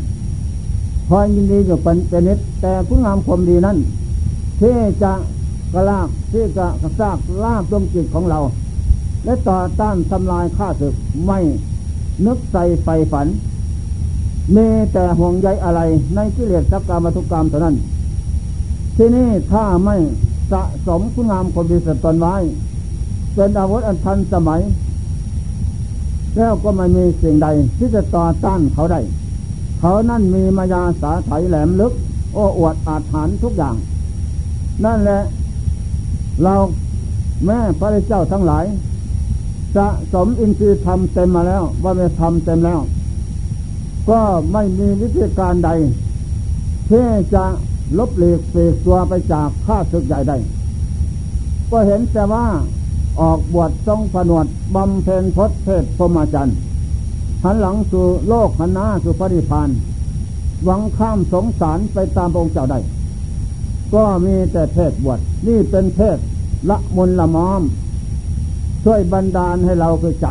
[1.08, 3.78] พอยินดีอยู่เป็นนิดแต่ผู้งามความดีนั้น
[4.60, 5.14] ที่จะ
[5.74, 8.40] กระลากที่จะกระซากลากดวงจิตของเรา
[9.24, 10.94] และต่อต้านทำลายข้าศึก
[11.26, 11.40] ไม่
[12.26, 13.28] นึกใส่ไฟฝัน
[14.56, 15.82] มีแต่ห่วงใยอะไร
[16.16, 17.76] ในกิเลสสักกรรมทุกกรรมเท่านั้น
[18.98, 19.96] ที่นี่ถ้าไม่
[20.52, 22.36] สะสมคุณงามคนดีสตนไว้
[23.34, 24.62] เป็นอาวุธอันทันสมัย
[26.38, 29.02] แล้วก็ไม่มีสิ่งใดที่จะต่อต้านเขาได้
[29.80, 31.94] เขานั่นมีมายาสาไถแหลมลึก
[32.34, 33.76] โอ้อวดอาถรรพ์ทุกอย่าง
[34.86, 35.22] นั่นแหละ
[36.44, 36.56] เรา
[37.46, 38.66] แม่พระเจ้าทั้งหลาย
[39.76, 42.80] สะสมอินทรีย์ธรรมเต็มมาแล้ว ว่าไม่ทำเต็มแล้ว
[44.10, 45.70] ก็ไม่มีวิธีการใด
[46.90, 47.46] ที่จะ
[47.98, 50.38] ลบเลีกเสกตัวไปจากข้าศึกใหญ่ได้
[51.72, 52.46] ก็เห็นแต่ว่า
[53.22, 54.46] ออกบวชทรงผนวด
[54.76, 56.58] บำเพ็ญพศเทศพรมจันทร์
[57.44, 59.70] หันหลังสู่โลกหันหน้าสู่พระนิพพาน
[60.64, 62.80] หวังข้ามสงสารไปตามองค์เจ้าได้
[63.94, 66.18] ก็มีแต่เทศบวชนี่เป็นเทศ
[66.70, 67.62] ละมุนละมอม
[68.84, 70.28] ช่วยบันดาลให้เราคือใจ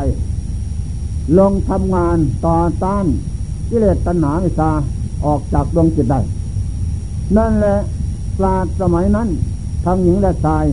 [1.38, 3.06] ลงทำงานต่อต้าน
[3.68, 4.70] กิเลสตัณหาวิชา
[5.24, 6.20] ออกจากดวงจิตได้
[7.36, 7.76] นั่นแหละ
[8.38, 9.28] ปราดสมัยนั้น
[9.84, 10.64] ทั้งหญิงและชาย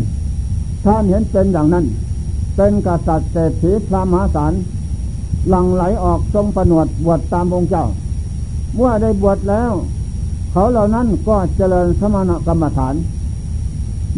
[0.83, 1.85] ท่านเห็นเป็นอย่างนั้น
[2.55, 4.53] เป็นกษัตริย์เศรษฐีพระมหาศาล
[5.49, 7.85] หลังไหลออกทรงประนวดบวชตามองค์เจ้า
[8.75, 9.71] เมื่อได้บวชแล้ว
[10.51, 12.95] เขาเหล่านั้นก็เจริญสมณกรรมฐาน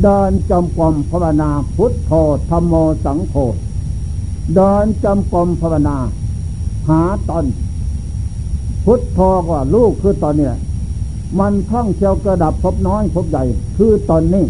[0.04, 2.12] เดินจมกรมภาวนาพุทธโธ
[2.50, 2.74] ธรรมโม
[3.06, 3.36] สังโฆ
[4.56, 5.98] เดินจมกรมภาวนา
[6.89, 7.46] หาตอน
[8.86, 10.50] พุทธโธก็ลูกคือตอนนี้
[11.39, 13.43] มันท่องเที่ยวกระดับพบน้อยพบใหญ่
[13.78, 14.46] คือตอนนี้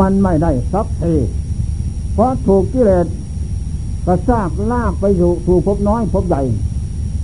[0.00, 1.04] มันไม่ได้สักเท
[2.14, 3.06] เพราะถูกกิเลส
[4.06, 6.42] กระซากลากไปอยู่ถูกพบน้อยพบใหญ่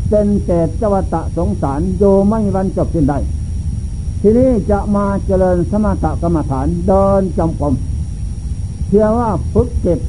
[0.09, 3.19] เป็นแต่จวัตะสงสารโยไม่วันจบสิ้นได้
[4.21, 7.75] ทีนี้จะมาเจริญสมถกรรมฐานเดินจำกรม
[8.89, 10.01] เชื่อว่าฝึกจิต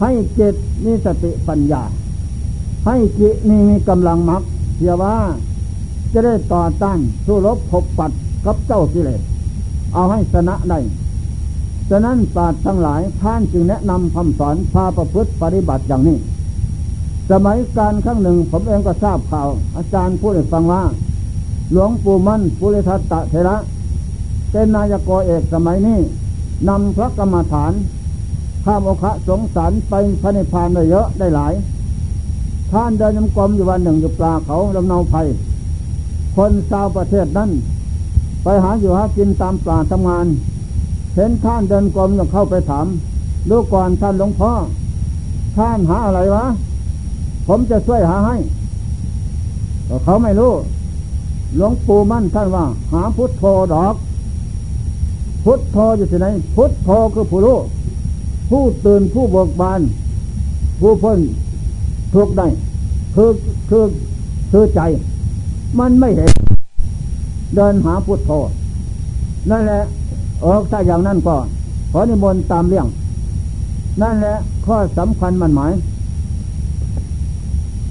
[0.00, 1.82] ให้จิตมีสติปัญญา
[2.86, 4.42] ให้จิตมีกำลังมัก
[4.76, 5.16] เชื่อว่า
[6.12, 8.10] จะได้ต่อต้านสู้รบพบปัด
[8.44, 9.20] กับเจ้ากิเลส
[9.94, 10.78] เอาให้ชนะได้
[11.90, 16.16] ฉะนั้นศาสตร์ทั้งหลายท่านจึงแนะนำคำสอนพาประพฤติปฏิบัติอย่างนี้
[17.30, 20.82] สมัยการครั้งหนึ่งผมเองก็ทราบข่าว อาจารย์พูดให้ฟังว่า
[21.72, 23.56] หลวงปู่มั่นปุริทัตตะเทระ
[24.50, 25.98] เป็นนายกเอกสมัยนี้
[26.68, 27.72] นำพระกรรมฐาน
[28.64, 31.52] ข้ามโอคะสงสารไปพระนิพพานได้เยอะได้หลาย
[32.70, 35.14] ท่านเดินยมกลมอยู่วันหนึ่งอยู่ปลาเขาลำเนาไพ
[36.38, 37.50] คนชาวประเทศนั้น
[38.42, 40.26] ไปหาอยู่หากินตามป่าทำงาน
[41.14, 42.86] เห็นท่านเดินกลมก็เข้าไปถาม
[43.50, 44.52] ดูก่อนท่านหลวงพ่อ
[45.56, 46.44] ท่านหาอะไรวะ
[47.46, 48.36] ผมจะช่วยหาให้
[50.04, 50.52] เขาไม่รู้
[51.56, 53.94] หลวงปู่มั่นท่านว่า หาพุทโธดอก
[55.44, 57.58] พุทโธอยู่ที่ไหน พุทโธคือผู้รู้
[58.50, 59.80] ผู้ตื่นผู้เบิกบาน
[60.80, 61.18] ผู้พ้น
[62.14, 62.46] ทุกได้
[63.14, 63.30] คือ
[63.68, 63.84] คือ
[64.50, 64.80] คือใจ
[65.78, 66.32] มันไม่เห็น
[67.54, 68.30] เดินหาพุทโธ
[69.50, 69.82] นั่นแหละ
[70.40, 71.36] เออถ้าอย่างนั้นก็
[71.92, 72.86] ขอนิมนต์ตามเรื่อง
[74.02, 75.72] นั่นแหละข้อสำคัญมันหมาย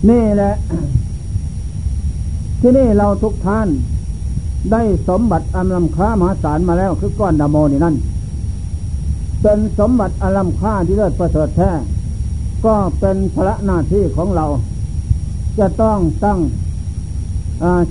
[0.10, 0.54] นี่แหละ
[2.62, 3.68] ที่นี่เราทุกท่าน
[4.72, 7.96] ได้สมบัติอันลำค่ามหาศาลมาแล้วคือก้อนดาโมนี่นั่น
[9.42, 11.72] เป็นสมบัติอันลำค่าที่เลิศประเสริฐแท้
[12.66, 14.46] ก็เป็นพระหน้าที่ของเรา
[15.60, 16.40] จะต้องตั้ง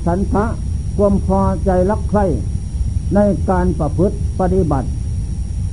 [0.05, 0.45] ฉันทะ
[0.97, 2.25] ความพอใจรักใคร่
[3.15, 3.19] ใน
[3.51, 4.89] การประพฤติปฏิบัติ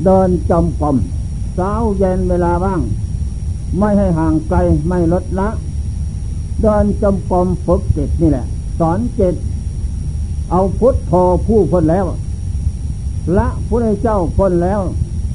[0.05, 0.97] เดินจมกลม
[1.57, 2.81] สาวเย็นเวลาว่าง
[3.79, 5.49] ไม่ให้ห่างไกลไม่ลดละ
[6.61, 8.45] เดินจมกลมฝึกจิตนี่แหละ
[8.79, 9.35] สอนจิต
[10.51, 11.13] เอาพุทธโธ
[11.45, 12.05] ผู้พ้นแล้ว
[13.37, 14.81] ละพระเจ้าพ้นแล้ว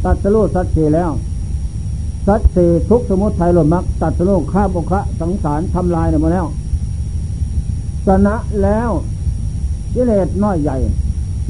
[0.04, 1.10] ตัดสู้สัจสีแล้ว
[2.26, 6.46] สัจสีทุกสมุทัยหล่นมักตัดสู้ข้าบุคะสังสารทำลายหมดแล้ว
[8.08, 8.90] ชนะแล้ว
[9.94, 10.76] กิเลสน้อยใหญ่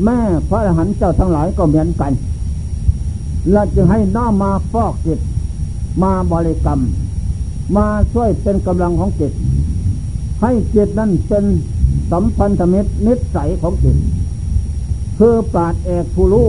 [0.05, 0.19] แม่
[0.49, 2.13] พระอรหันต์เจ้าทั้งหลายก็เหมือนกัน
[3.53, 5.21] เราจึงให้น้ามมาฟอกจิต
[6.03, 6.81] มาบริกรรม
[7.77, 9.33] มาช่วยเป็นกำลังของจิต
[10.43, 11.45] ให้จิตนั้นเป็น
[12.13, 13.97] สัมพันธมิตรนิสัยของจิต
[15.19, 16.49] คือปราดเอกผู้รู้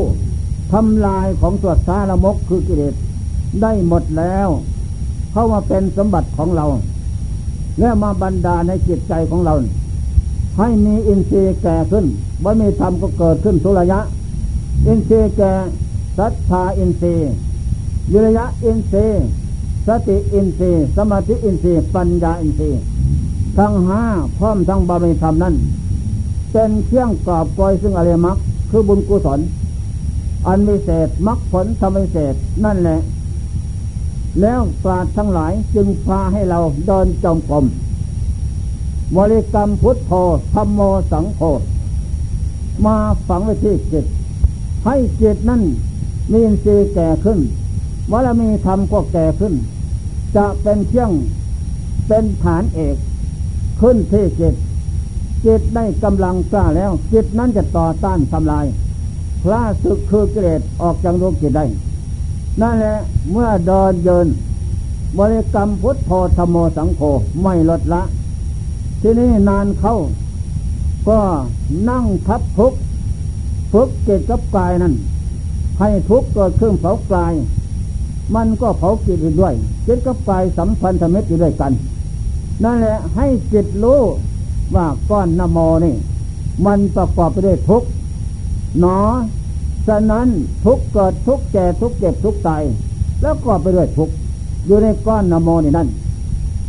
[0.72, 2.94] ทำลายของตัวสารมกคือกิเลส
[3.62, 4.48] ได้หมดแล้ว
[5.32, 6.66] เข้ามาเป็นสมบัติของเรา
[7.80, 9.54] และมาบันดาลในจิตใจของเรา
[10.60, 12.06] ให้มีอินทรีย์แก่ขึ้น
[12.44, 14.00] ว่ามีธรรมก็เกิดขึ้นทุกระยะ
[14.88, 15.54] อินทรีย์แก่
[16.18, 17.32] ศรัทธาอินทรีย์
[18.12, 19.24] วิริยะอินทรีย์
[19.88, 22.80] สติอินทรีย์สมาธิอินทรีย์ปัญญาอินทรีย์
[23.58, 24.04] ทั้งห้า
[24.38, 25.56] พร้อมทั้งบารมีธรรมนั้น
[26.52, 28.38] เป็นเครื่องกอบโกยซึ่งอริยมรรค
[28.70, 29.40] คือบุญกุศล
[30.48, 33.00] อันมีเศษมรรคผลธรรมวิเศษนั่นแหละ
[34.42, 37.66] แล้วปราดทั้งหลายจึงพาให้เราเดินจงกรม
[39.18, 40.12] บริกรรมพุทโธ
[40.54, 41.42] ธรรมโมสังโฆ
[42.86, 44.06] มาฝังไว้ที่จิต
[44.86, 45.62] ให้จิตนั่น
[46.32, 47.40] มีอินทรีย์แก่ขึ้น
[48.12, 49.54] วารมีธรรมก็แก่ขึ้น
[50.36, 51.12] จะเป็นเชื่อง
[52.08, 52.96] เป็นฐานเอก
[53.82, 54.56] ขึ้นที่จิต
[55.46, 58.66] จิตได้กำลังกล้าแล้ว จิตนั้นจะต่อต้านทำลาย
[59.44, 61.66] พระสึกคือกิเลสออกจากดวงจิตได้
[62.62, 62.96] นั่นแหละ
[63.32, 64.28] เมื่อเดินเยิน
[65.18, 67.02] บริกรรมพุทธโธธรรมโมสังโฆ
[67.44, 68.02] ไม่ลดละ
[69.02, 69.96] ที่นี่นานเข้า
[71.10, 71.20] ก็
[71.90, 72.74] นั่งทับทุก
[73.72, 74.94] ฝึกเกิดกับกายนั้น
[75.80, 77.34] ให้ทุกเกิดขึ้นเผากาย
[78.36, 79.54] มันก็เผาจิตอีกด้วย
[79.88, 81.72] จิตกับกายสัมพันธมิตรอยู่ด้วยกัน
[82.64, 84.02] นั่นแหละให้จิตรู้
[84.76, 85.96] ว่าก้อนนโมนี่
[86.66, 87.84] มันประกอบไปด้วยทุก
[88.80, 89.00] หนอ
[89.88, 90.28] ฉะนั้น
[90.66, 92.64] ทุกเกิดทุกแก่ทุกเจ็บทุกตาย
[93.22, 94.10] แล้วก็ไปด้วยทุก
[94.66, 95.88] อยู่ในก้อนนโมนี่นั่น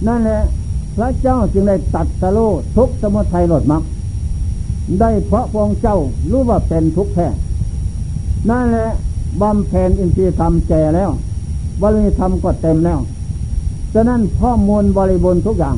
[0.06, 0.40] นั่นแหละ
[0.96, 2.38] พระเจ้าจึงได้ตัดสโล
[2.76, 3.82] ทุกสมุทัยหลดมัก
[5.00, 5.98] ได้เพราะพองเจ้า
[6.30, 7.28] รู้ว่าเป็นทุกแท้
[8.50, 8.90] นั่นแหละ
[9.40, 11.10] บำเพ็ญอินทรีย์ธรรมแก่แล้ว
[11.82, 13.00] บริธรรมก็เต็มแล้ว
[13.94, 15.76] ฉะนั้นพ่อมูลบริบูรณ์ทุกอย่าง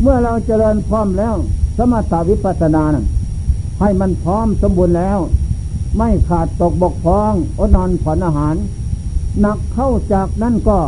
[0.00, 1.34] เมื่อเราเจริญพร้อมแล้ว
[1.76, 3.06] สมถาวิปัสสนานั้น
[3.80, 5.18] ให้มันพร้อมสมบูรณ์แล้ว
[5.96, 8.54] ไม่ขาดตกบกพร่องอดนอนผ่อนอาหาร
[9.40, 10.78] หนักเข้าจากนั้นก็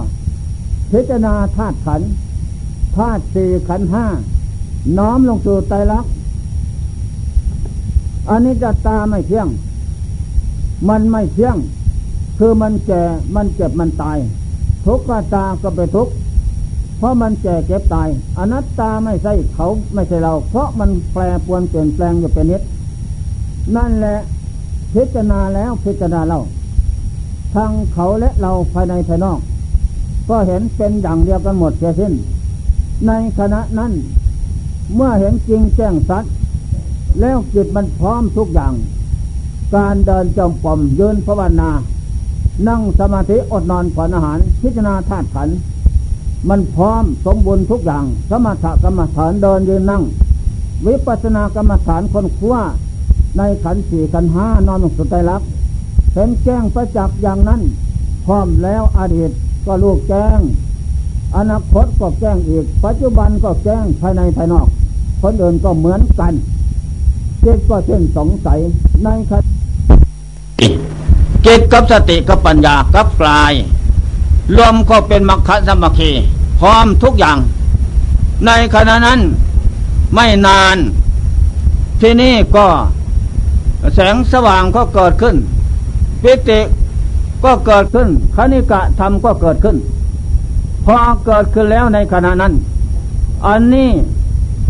[0.92, 2.08] พิจารณาธาตุขันธ์
[2.98, 4.06] ธาตุสี่ขันห้า
[4.98, 6.12] น้อมลงสู่ไตรลักษณ์
[8.30, 9.48] อันนี้จะตาไม่เที่ยง
[10.88, 11.56] มันไม่เที่ยง
[12.38, 13.02] คือมันแก่
[13.34, 14.18] มันเจ็บมันตาย
[14.86, 16.12] ทุกข์ก็ตาก็ไปทุกข์
[16.98, 18.08] เพราะมันแก่เจ็บตาย
[18.38, 22.62] อนัตตาไม่ใช่เขาไม่ใช่เรา เพราะมันแปรปวนเปลี่ยนแปลงอยู่เป็นนิด
[23.76, 24.18] นั่นแหละ
[24.94, 26.38] พิจารณาแล้วพิจารณาเรา
[27.54, 29.38] ทั้งเขาและเราภายในภายนอก
[30.28, 32.12] ก็เห็นเป็นอย่างเดียวกันหมดเสียสิ้น
[33.06, 33.92] ในขณะนั้น
[34.94, 36.32] เมื่อเห็นจริงแจ้งสัตว์
[37.20, 38.74] แล้วจิตมันพร้อมทุกอย่าง
[39.74, 41.70] การเดินจงกรมยืนภาวนา
[42.68, 45.48] นั่งสมาธิอดนอนผ่อนอาหาร พิจารณาธาตุขัน
[46.48, 50.02] มันพร้อมสมบูรณ์ทุกอย่าง สมถกรรมฐานเดินยืนนั่ง
[50.86, 52.62] วิปัสสนากรรมฐานคนคว้า
[53.36, 55.42] ในขันสี่ขันห้านอนสุดใจรัก
[56.14, 57.60] เห็นแจ้งประจักษ์อย่างนั้น
[58.26, 59.30] พร้อมแล้วอดีต
[59.66, 60.40] ก็ลูกแจ้ง
[61.36, 64.66] อนาคตก็แจ้งอีก ปัจจุบันก็แจ้งภายในภายนอก
[65.22, 66.32] คนอื่นก็เหมือนกัน
[67.42, 68.58] เจ็ดก็เช่นสงสัย
[69.04, 69.48] ในขณะ
[71.46, 73.52] จิตกับสติกับปัญญากับกลาย
[74.56, 76.10] รวมก็เป็นมรรคสมัคคี
[76.60, 77.38] พร้อมทุกอย่าง
[78.46, 79.20] ในขณะนั้น
[80.14, 80.76] ไม่นาน
[82.00, 82.66] ที่นี่ก็
[83.94, 85.36] แสงสว่างก็เกิดขึ้น
[86.22, 86.60] ปิติ
[87.44, 89.76] ก็เกิดขึ้นคณิกะธรรมก็เกิดขึ้น
[90.90, 92.54] พอเกิดขึ้นแล้วในขณะนั้น
[93.46, 93.90] อันนี้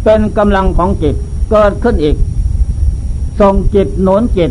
[0.04, 1.14] เป็นกำลังของจิต
[1.50, 2.16] เกิดขึ้นอีก
[3.40, 4.50] ส่งจิตโน้นจิต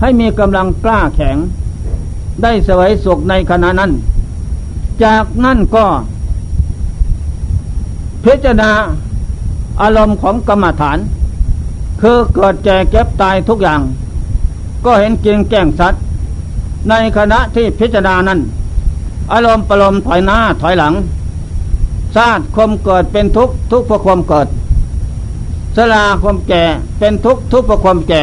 [0.00, 1.36] ให้มีกำลังกล้าแข็ง
[2.42, 3.92] ได้สวยสุขในขณะนั้น
[5.04, 5.86] จากนั้นก็
[8.24, 8.70] พิจารณา
[9.80, 10.98] อารมณ์ของกรรมฐาน
[12.00, 13.80] คือเกิดแก่เก็บตายทุกอย่าง
[14.84, 16.02] ก็เห็นเกียงแก้งสัตว์
[16.90, 18.40] ในขณะที่พิจารณานั้น
[19.32, 20.94] อารมณ์ปรมถอยหน้าถอยหลัง
[22.14, 24.46] ชาติคมเกิดเป็นทุกข์ทุกข์เพราะความเกิด
[25.76, 26.62] สลาความแก่
[26.98, 28.22] เป็นทุกข์ทุกข์เพราะความแก่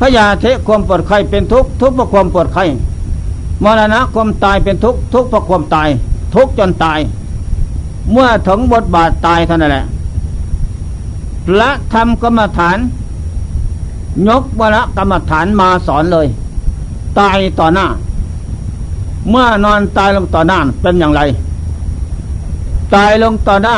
[0.00, 2.64] พยาเทความปวดไข้เป็นทุกข์ทุกข์เพราะความปวดไข้
[3.64, 5.88] มรณะความตายเป็นทุกข์ทุกข์เพราะความตาย
[6.34, 6.98] ทุกข์จนตาย
[8.12, 9.84] เมื่อถึงบทบาทตายเท่านั้นแหละ
[11.46, 12.78] พระธรรมกรรมฐาน
[14.28, 16.26] ยกวรกรรมฐานมาสอนเลย
[17.18, 17.86] ตายต่อหน้า
[19.30, 21.20] เมื่อนอนตายลงต่อหน้าเป็นอย่างไร
[22.94, 23.76] ตายลงต่อหน้า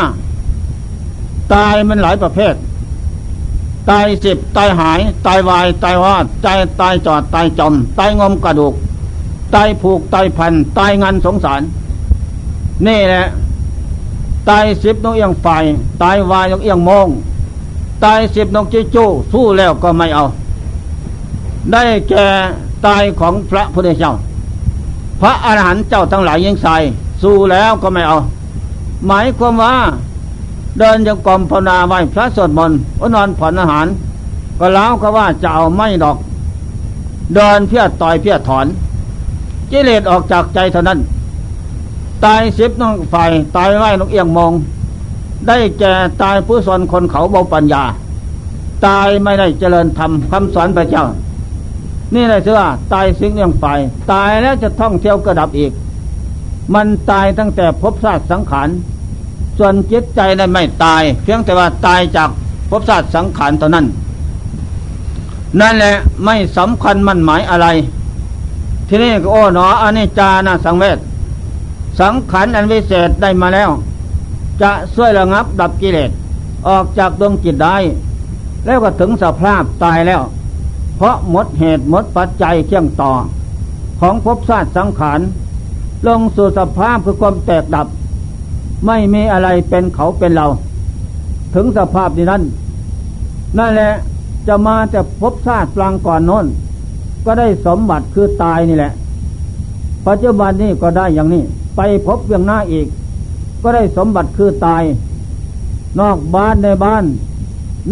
[1.54, 2.54] ตายมันหลายประเภท
[3.90, 6.48] ตายสิบตายหาย ตายวาย ตายวาดใจ
[6.80, 8.74] ตายจอดตายจมตายงมกระดูก
[9.54, 11.62] ตายผูกตายพันตายงานสงสาร
[12.86, 13.24] นี่แหละ
[14.48, 15.46] ตายสิบนกเอียงไฟ
[16.02, 17.08] ตายวายนกเอียงมอง
[18.04, 20.24] ตายสิบนกจิจู้สู้แล้วก็ไม่เอา
[21.72, 22.26] ได้แก่
[22.86, 24.12] ตายของพระพุทธเจ้า
[25.20, 26.76] พระอรหันต์เจ้าทั้งหลายยังใส่
[27.22, 28.18] สู้แล้วก็ไม่เอา
[29.06, 29.74] หมายความว่า
[30.78, 32.78] เดินจงกรมภาวนาไหวพระสวดมนต์
[33.14, 33.86] นอนผ่อนอาหาร
[34.58, 36.16] ก็แล้วก็ว่าจะเอาไม่ดอก
[37.34, 38.66] เดินเพี้ยต่อยเพี้ยถอน
[39.70, 40.98] กิเลสออกจากใจเท่านั้น
[42.24, 43.14] ตายสิบน้องไฟ
[43.56, 44.52] ตายไหวนกเอียงมอง
[45.46, 47.82] ได้แก่ตายผู้สอนคนเขาเบาปัญญา
[48.86, 51.04] ตายไม่ได้เจริญธรรมคำสอนพระเจ้า
[52.14, 53.66] นี่เลยเสือตายสิ่งเรื่องไป
[54.12, 55.72] ตายแล้วจะท่องเที่ยวกระดับอีก
[56.74, 58.68] มันตายตั้งแต่พบชาติสังขาร
[59.58, 62.30] ส่วนจิตใจนั้นไม่ตาย เพียงแต่ว่าตายจาก
[62.70, 63.86] พบชาติสังขารเท่านั้น
[65.60, 67.66] นั่นแหละไม่สำคัญมันหมายอะไร
[68.88, 70.98] ทีนี้ก็โอ้หนออันนี้จานะสังเวช
[72.00, 73.70] สังขารอันวิเศษได้มาแล้ว
[74.62, 76.10] จะช่วยระงับดับกิเลส
[76.68, 77.76] ออกจากดวงจิตได้
[78.64, 80.22] แล้วก็ถึงสภาพตายแล้ว
[80.96, 83.12] เพราะหมดเหตุหมดปัจจัยเคี่ยงต่อ
[84.00, 85.20] ของภพชาติสังขาร
[86.06, 87.86] ลงสู่สภาพคือความแตกดับ
[88.86, 90.46] ไม่มีอะไรเป็นเขาเป็นเรา
[91.54, 92.42] ถึงสภาพนี้นั้น
[93.58, 93.92] นั่นแหละ
[94.46, 96.46] จะมาแต่ภพชาติกลางก่อนโน้น
[97.24, 98.92] ก็ได้สมบัติคือตายนี่แหละ
[100.06, 101.42] ปัจจุบันนี้ก็ได้อย่างนี้
[101.76, 102.86] ไปพบเบื้องหน้าอีก
[103.62, 104.82] ก็ได้สมบัติคือตาย
[106.00, 107.04] นอกบ้านในบ้าน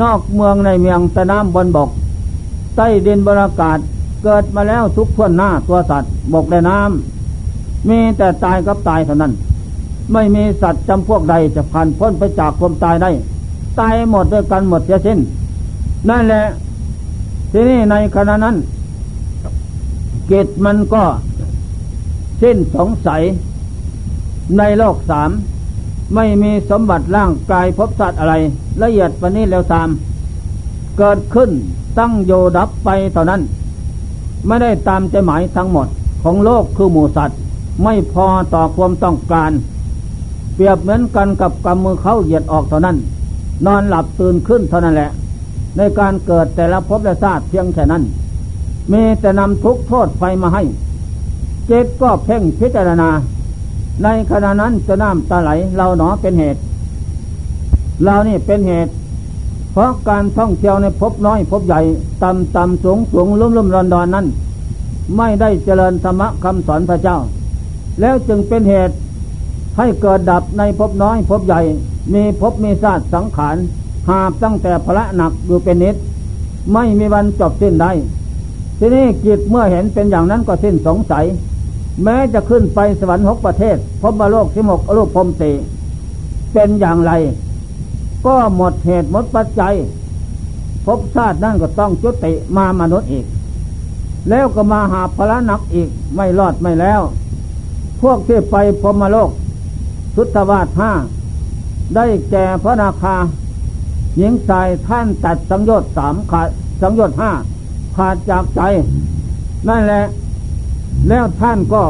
[0.03, 1.91] นอกเมืองในเมืองแต่น้ำบนบก
[2.77, 3.79] ใต้ดินบรรยากาศ
[4.25, 9.33] เกิดมาแล้วทุกทวนหน้าตัวสัตว์บกในน้ำมีแต่ตายกับตายเท่านั้น
[10.13, 13.11] ไม่มีสัตว์จำพวกใดจะผ่านพ้นไปจากความตายได้
[13.81, 15.19] ตายหมดด้วยกันหมดเสียสิ้น
[16.09, 16.45] นั่นแหละ
[17.53, 18.57] ที่นี่ในขณะนั้น
[20.27, 21.03] เกตมันก็
[22.43, 23.23] สิ้นสงสัย
[24.59, 25.31] ในโลกสาม
[26.15, 28.35] ไม่มีสมบัติร่างกายพบสัตว์อะไร
[28.83, 29.89] ละเอียดปนี้แล้วตาม
[30.99, 31.51] เกิดขึ้น
[31.99, 33.41] ตั้งโยดับไปเท่านั้น
[34.47, 35.87] ไม่ได้ตามใจหมายทั้งหมด
[36.23, 37.39] ของโลกคือหมูสัตว์
[37.83, 39.53] ไม่พอต่อความต้องการ
[40.55, 42.97] เปรียบเหมือนกันกับกำมือเขาเหยียดออกเท่านั้น
[43.67, 45.11] นอนหลับตื่นขึ้นเท่านั้นแหละ
[45.77, 48.03] ในการเกิดแต่ละภพและชาติเพียงแค่นั้น
[48.93, 50.63] มีแต่นำทุกโทษไฟมาให้
[51.67, 53.09] เจตก็เพ่งพิจารณา
[54.03, 56.61] ในขณะนั้นจะน้ำตาไหลเราหนอเป็นเหตุ
[58.05, 58.93] เรานี่เป็นเหตุ
[59.75, 61.81] เพราะการท่องเที่ยวในพบน้อยพบใหญ่
[62.23, 64.27] ต่ำต่ำสูงสูงลุ่มลุ่มรอนดอนนั้น
[65.17, 67.19] ไม่ได้เจริญธรรมะคำสอนพระเจ้า
[68.01, 68.95] แล้วจึงเป็นเหตุ
[69.77, 71.61] ให้เกิดดับในพบน้อยพบใหญ่
[72.15, 73.57] มีพบมีศาสตร์สังขาร
[74.09, 75.97] หาบตั้งแต่พระหนักอยู่เป็นนิด
[76.73, 77.93] ไม่มีวันจบสิ้นได้
[78.79, 81.25] ที่นี้จิตเมื่อเห็นเป็นอย่างนั้นก็สิ้นสงสัย
[82.03, 85.51] แม้จะขึ้นไปสวรรค์หกประเทศพบมาโลกที่หกอรูปพรมสี
[86.53, 87.13] เป็นอย่างไร
[88.27, 89.75] ก็หมดเหตุหมดปัจจัย
[90.85, 93.27] พบชาตินั่นก็ต้องจุติมามนุษย์อีก
[94.31, 97.01] แล้วก็มาหาพระนักอีกไม่รอดไม่แล้ว
[98.01, 99.31] พวกที่ไปพรมโลก
[100.17, 100.93] สุทธวาสห้า
[101.95, 103.17] ได้แก่พระนาคา
[104.17, 106.49] หญิงชายท่านตัดสังโยชน์สามขาด
[106.81, 107.31] สังโยชน์ห้า
[107.97, 108.61] ขาดจากใจ
[109.69, 110.05] นั่นแหละ
[111.09, 111.83] แล้วท่านก็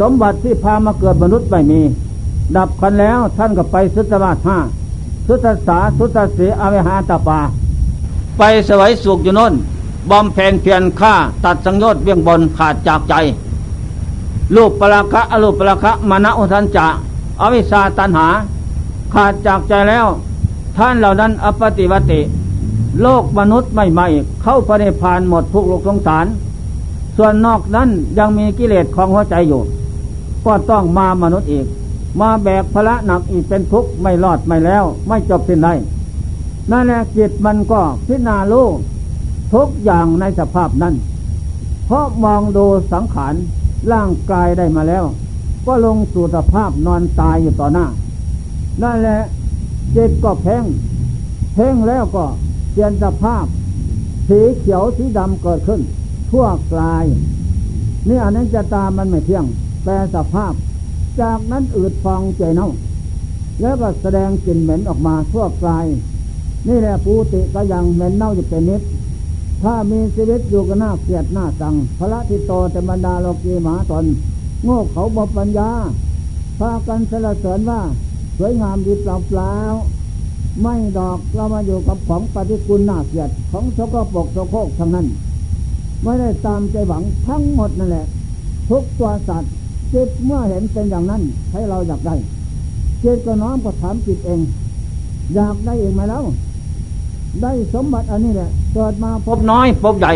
[0.00, 1.80] สมบัติที่พามาเกิดมนุษย์ไม่มี
[2.56, 4.58] ดับกันแล้วท่านก็ไปสุทธวาสห้า
[5.26, 7.40] สุทธสาสุทธสีอเวหาตาปา
[8.38, 9.54] ไปสวยสุขอยู่น้น
[10.10, 11.14] บอมเพนเพียนฆ่า
[11.44, 13.14] ตัดสังโยชน์เบี้ยงบนขาดจากใจ
[14.54, 16.86] รูปปราคะอรูปปราคะมณอุทันจะ
[17.40, 18.26] อวิชาตันหา
[19.14, 20.06] ขาดจากใจแล้ว
[20.76, 22.20] ท่านเหล่านั้นอปฏิวติ
[23.02, 24.06] โลกมนุษย์ไม่ไม่
[24.42, 26.26] เข้าพระนิพพานหมดทุกโลกสงสาร
[27.16, 29.62] ส่วนนอกนั้นยังมีกิเลสของหัวใจอยู่
[30.46, 31.66] ก็ต้องมามนุษย์อีก
[32.20, 35.74] มาแบกภาระหนักอีกเป็นทุกข์ไม่รอดไม่แล้ว ไม่จบสิ้นได้
[36.70, 38.62] นั่นแหละจิตมันก็พิจารณาลู
[39.54, 40.94] ทุกอย่างในสภาพนั้น
[41.86, 43.34] เพราะมองดูสังขาร
[43.92, 45.04] ร่างกายได้มาแล้ว
[45.66, 47.86] ก็ลงสู่สภาพนอนตายอยู่ต่อหน้า
[48.82, 49.20] นั่นแหละ
[49.96, 50.64] จิตก็เพ่ง
[51.54, 52.24] เพ่งแล้วก็
[52.72, 53.44] เปลี่ยนสภาพ
[54.28, 55.80] สีเขียวสีดำเกิดขึ้น
[56.30, 57.04] ทั่วกลาย
[58.08, 59.44] นี่อันนั้นจะตามมันไม่เที่ยง
[59.82, 60.52] แปลสภาพ
[61.20, 62.68] จากนั้นอืดฟองใจเน่า
[63.60, 65.86] แล้วก็แสดงกลิ่นเหม็นออกมาทั่วกาย
[66.68, 68.82] นี่แหละปูติก็ยังเหม็นเน่าอยู่เป็นนิด
[69.62, 74.04] ถ้ามีชีวิตอยู่ก็น่าเกลียดหน้าสังพระทิโตแต่บรรดาโลกีหมาตน
[74.64, 75.70] โง่เขาบปัญญา
[76.58, 77.80] พากันสรรเสริญว่า
[78.38, 79.52] สวยงามดีเปล่าเปล่า
[80.62, 85.06] ไม่ดอกเรามาอยู่กับของปฏิกุลน่าเกลียดของชกปกโชโคกทั้งนั้น
[86.02, 88.06] ไม่ได้ตามใจหวังทั้งหมดนั่นแหละ
[88.68, 89.52] ทุกตัวสัตว์
[89.94, 91.22] จิตเมื่อเห็นเป็นอย่างนั้น
[91.52, 92.14] ให้เราอยากได้
[93.04, 94.40] จิตก็น้อมก็ถามจิตเอง
[95.34, 96.24] อยากได้เองไหมแล้ว
[97.42, 100.12] ได้สมบัติอันนี้แหละเกิดมาพบน้อยพบใหญ่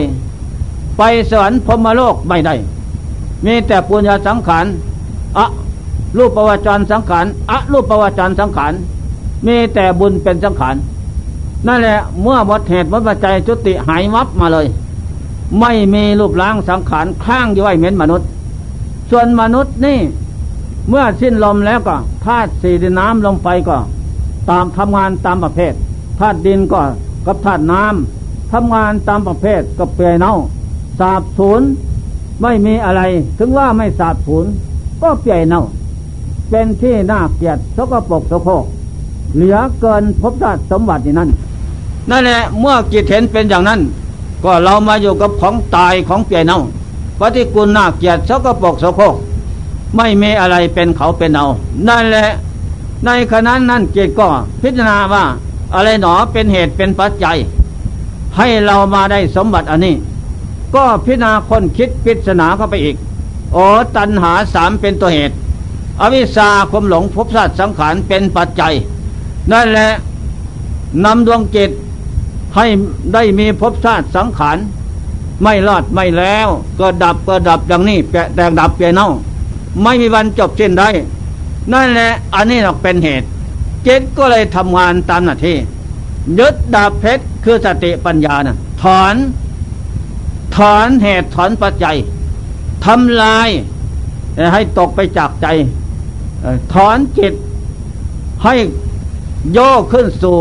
[0.98, 2.54] ไปสวรรค์พรมโลกไม่ได้
[3.44, 4.66] มีแต่ปุญญาสังขาร
[5.38, 5.46] อะ
[6.16, 8.72] รูปประวัจรสังขารอะรูปประวัจรสังขาร
[9.46, 10.76] มีแต่บุญเป็นสังขาร
[11.66, 14.66] นั่นแหละเมื่อหมดเหตุหมดปัจจัยจุติหายวับมาเลย
[15.60, 18.26] ไม่มีรูปร่างสังขารข้างอยู่ไว้เหม็นมนุษย์
[19.10, 19.98] ส่วนมนุษย์นี่
[20.88, 23.78] เมื่อสิ้นลมแล้วก็ธาตุสี่ดินน้ำลมไฟก็
[24.50, 25.74] ตามทำงานตามประเภท
[26.20, 26.80] ธาตุดินก็
[27.26, 30.34] กับธาตุน้ำทำงานตามประเภทกับเปลือยเน่า
[30.98, 31.62] สาบสูญ
[32.42, 33.02] ไม่มีอะไร
[33.38, 34.44] ถึงว่าไม่สาบสูญ
[35.02, 35.62] ก็เปลือยเน่า
[36.50, 38.64] เป็นที่น่าเกลียดสกปรกสกโคก
[39.34, 41.30] เหลือเกินพบชาติสมบัตินั่น
[42.10, 43.80] นั่นแหละเมื่อจิตเห็นเป็นอย่างนั้น
[44.44, 46.60] ก็เรามาอยู่กับของตายของเปลี่ยนเน่า
[47.20, 49.14] ปฏิกุลน่าเกลียดสกปรกสกโคก
[49.96, 51.46] ไม่มีอะไรเป็นเขาเป็นเน่า
[51.88, 52.28] นั่นแหละ
[53.04, 54.28] ในขณะนั้นจิตก็
[54.62, 55.24] พิจารณาว่า
[55.74, 57.36] อะไรหนอเป็นเหตุเป็นปัจจัย
[58.36, 59.94] ให้เรามาได้สมบัติอันนี้
[60.74, 62.96] ก็พิจารณาคนคิดพิจารณาเข้าไปอีก
[63.52, 63.64] โอ้
[63.96, 65.34] ตัณหาสามเป็นตัวเหตุ
[66.00, 68.74] อวิชชาความหลงภพชาติสังขารเป็นปัจจัย
[69.52, 69.90] นั่นแหละ
[71.04, 71.70] นำดวงจิต
[72.54, 72.66] ให้
[73.14, 74.56] ได้มีภพชาติสังขาร
[75.42, 76.48] ไม่รอดไม่แล้ว
[76.80, 79.08] ก็ดับก็ดับอย่างนี้แปะแตกดับเปลี่ยนเน่า
[79.82, 80.88] ไม่มีวันจบสิ้นได้
[81.72, 83.26] นั่นแหละ อันนี้เป็นเหตุ
[83.86, 85.56] จิตก็เลยทำงานตามหน้าที่
[86.38, 89.14] ยึดดาบเพชรคือสติปัญญานะ่ะ ถอน
[90.56, 91.96] ถอนเหตุถอนปัจจัย
[92.84, 93.48] ทำลาย
[94.52, 95.46] ให้ตกไปจากใจ
[96.74, 97.34] ถอนจิต
[98.44, 98.54] ให้
[99.52, 100.36] โยกขึ้นสู่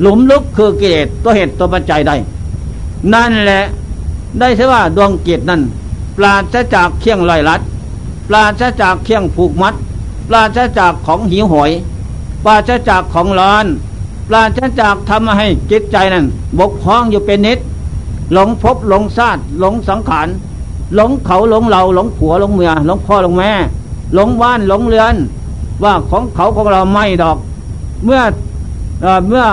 [0.00, 2.16] หลุมลึกคือกิเลสตัวเหตุตัวปัจจัยได้
[3.14, 3.64] นั่นแหละ
[4.38, 5.62] ได้ใช่ว่าดวงจิตนั้น
[6.16, 7.60] ปราศจากเคียงลอยลัด
[8.28, 9.74] ปราศจากเคียงผูกมัด
[10.28, 11.70] ปราศจากของหิวหอย
[12.44, 13.66] ปราศจากของร้อน
[14.28, 16.24] ปราศจากทำให้จิตใจนั้น
[16.58, 17.58] บกพร่องอยู่เป็นนิด
[18.32, 20.28] หลงพบหลงซาดหลงสังขาร
[20.94, 23.50] หลงเขาหลงเราหลงผัวหลงเมียหลงพ่อหลงแม่
[24.14, 25.14] หลงบ้านหลงเรือน
[25.82, 27.38] ว่าของเขาของเราไม่ดอก
[28.04, 28.20] เมื่อ
[29.28, 29.44] เมื่อ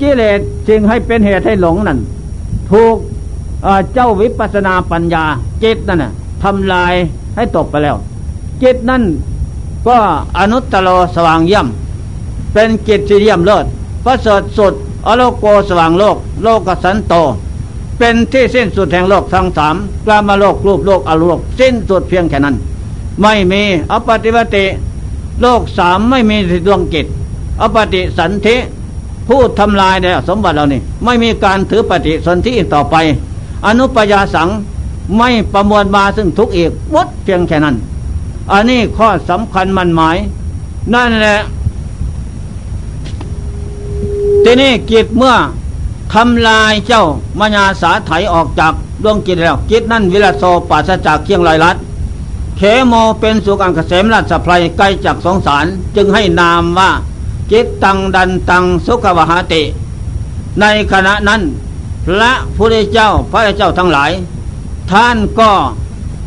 [0.00, 1.98] กิเลสจึงให้เป็นเหตุให้หลงนั่น
[2.70, 2.96] ถูก
[3.94, 5.24] เจ้าวิปัสนาปัญญา
[5.62, 6.94] จิตนั่นน่ะทำลาย
[7.36, 7.96] ให้ตกไปแล้ว
[8.62, 9.02] จิตนั่น
[9.86, 9.96] ก็
[10.38, 11.66] อนุตตโลสว่างเยี่ยม
[12.52, 13.64] เป็นกิจที่เยี่ยมเลิศ
[14.04, 14.74] ประเสริฐสุด
[15.06, 17.14] อโลโกสว่างโลก โลกสันโต
[17.98, 22.56] เป็นที่สิ้นสุดแห่งโลกทั้งสามกลามาโลกรูปโลกอรูปสิ้นสุดเพียงแค่นั้น
[23.22, 24.64] ไม่มีอปฏิบัติ
[25.42, 26.36] โลกสามไม่มี
[26.66, 27.06] ดวงกิจ
[27.60, 28.56] อปฏิสันธิ
[29.28, 32.96] ผู้ทำลายเนี่ยสมบัติเรานี่ไม่มีการถือปฏิสนธิต่อไป
[33.66, 34.48] อนุปยาสัง
[35.16, 37.76] ไม่ประมวลมาซึ่งทุกอีกวดเพียงแค่นั้น
[38.52, 40.16] อันนี้ข้อสำคัญมันหมาย
[40.94, 41.38] นั่นแหละ
[44.44, 45.34] ทีนี้กิจเมื่อ
[46.12, 47.04] ทำลายเจ้า
[47.38, 51.76] มญาสาไถออกจากดวงจิตแล้วจิตนั่นวิรโสปัสจากเคียงลอยลัด
[52.56, 56.90] เขโมเป็นสุกังเกษมราชไพรไกลจากสงสาร จึงให้นามว่า
[57.52, 59.62] จิตตังดันตังสุขวหาติ
[60.60, 61.40] ในขณะนั้น
[62.06, 64.10] พระพุทธเจ้าพระเจ้าทั้งหลาย
[64.90, 65.50] ท่านก็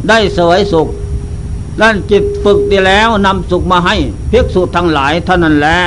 [0.10, 0.88] ได้สวยสุข
[1.82, 3.96] นั่นจิตฝึกดีแล้วนำสุขมาให้
[4.32, 5.80] ภิกษุทั้งหลายเท่านั้นแหละ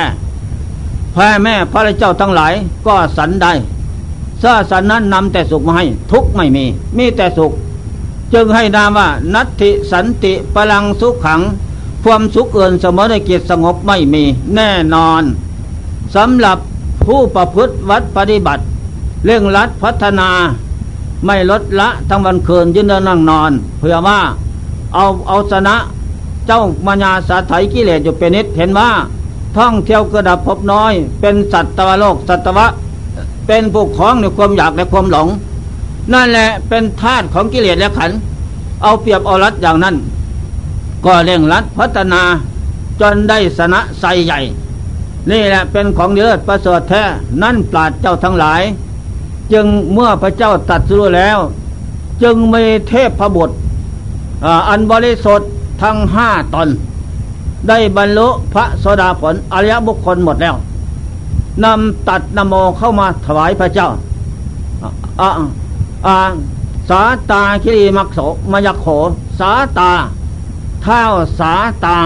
[1.15, 2.53] พระแม่พระเจ้าทั้งหลาย
[2.87, 3.53] ก็สันได้
[4.41, 6.65] ซาสันนั้นนำแต่สุขมาให้ ทุกไม่มี
[6.97, 7.51] มีแต่สุข
[8.33, 11.41] จึงให้นามว่า นัตติสันติพลังสุขขัง
[12.03, 14.23] ความสุขเกินเสมอในกิจสงบไม่มี
[14.55, 15.23] แน่นอน
[16.15, 16.57] สำหรับ
[17.05, 18.63] ผู้ประพฤติวัดปฏิบัติ
[19.25, 20.29] เร่งรัดพัฒนา
[21.25, 24.19] ไม่ลดละทั้งวันคืนยืนเดินนั่งนอน เพื่อว่า
[24.93, 25.75] เอาเอาชนะ
[26.47, 28.89] เจ้ามัญญาสาไถกิเลสอยู่เป็นนิดเห็นว่า
[29.57, 32.67] ท่องเที่ยวกระดับพบน้อย เป็นสัตว์ตวโลกสัตวะ
[33.47, 35.27] เป็นผู้คล้องในความอยากและความหลง
[36.13, 38.11] นั่นแหละเป็นธาตุของกิเลสและขัน
[38.83, 39.95] เอาเปรียบเอารัดอย่างนั้น
[41.05, 42.21] ก็เร่งรัดพัฒนา
[43.01, 44.39] จนได้สนะใสใหญ่
[45.31, 47.03] นี่แหละเป็นของเลิศประเสริฐแท้
[47.41, 48.61] นั่นปราดเจ้าทั้งหลาย
[49.53, 51.37] จึงเมื่อพระเจ้าตัดสู้แล้ว
[52.23, 53.55] จึงมีเทพพบุตร
[54.69, 55.49] อันบริสุทธิ์
[55.81, 56.69] ทั้งห้าตน
[57.67, 60.55] ได้บรรลุพระโสดาผลอริยบุคคลหมดแล้ว
[61.63, 63.89] นำตัดนโมเข้ามาถวายพระเจ้า
[65.21, 65.29] อา
[66.07, 66.17] อา
[66.89, 68.19] สาตาคิริมักโส
[68.51, 68.87] มยักโข
[69.39, 69.91] สาตา
[70.83, 71.01] เท้า
[71.39, 71.53] สา
[71.85, 71.97] ตา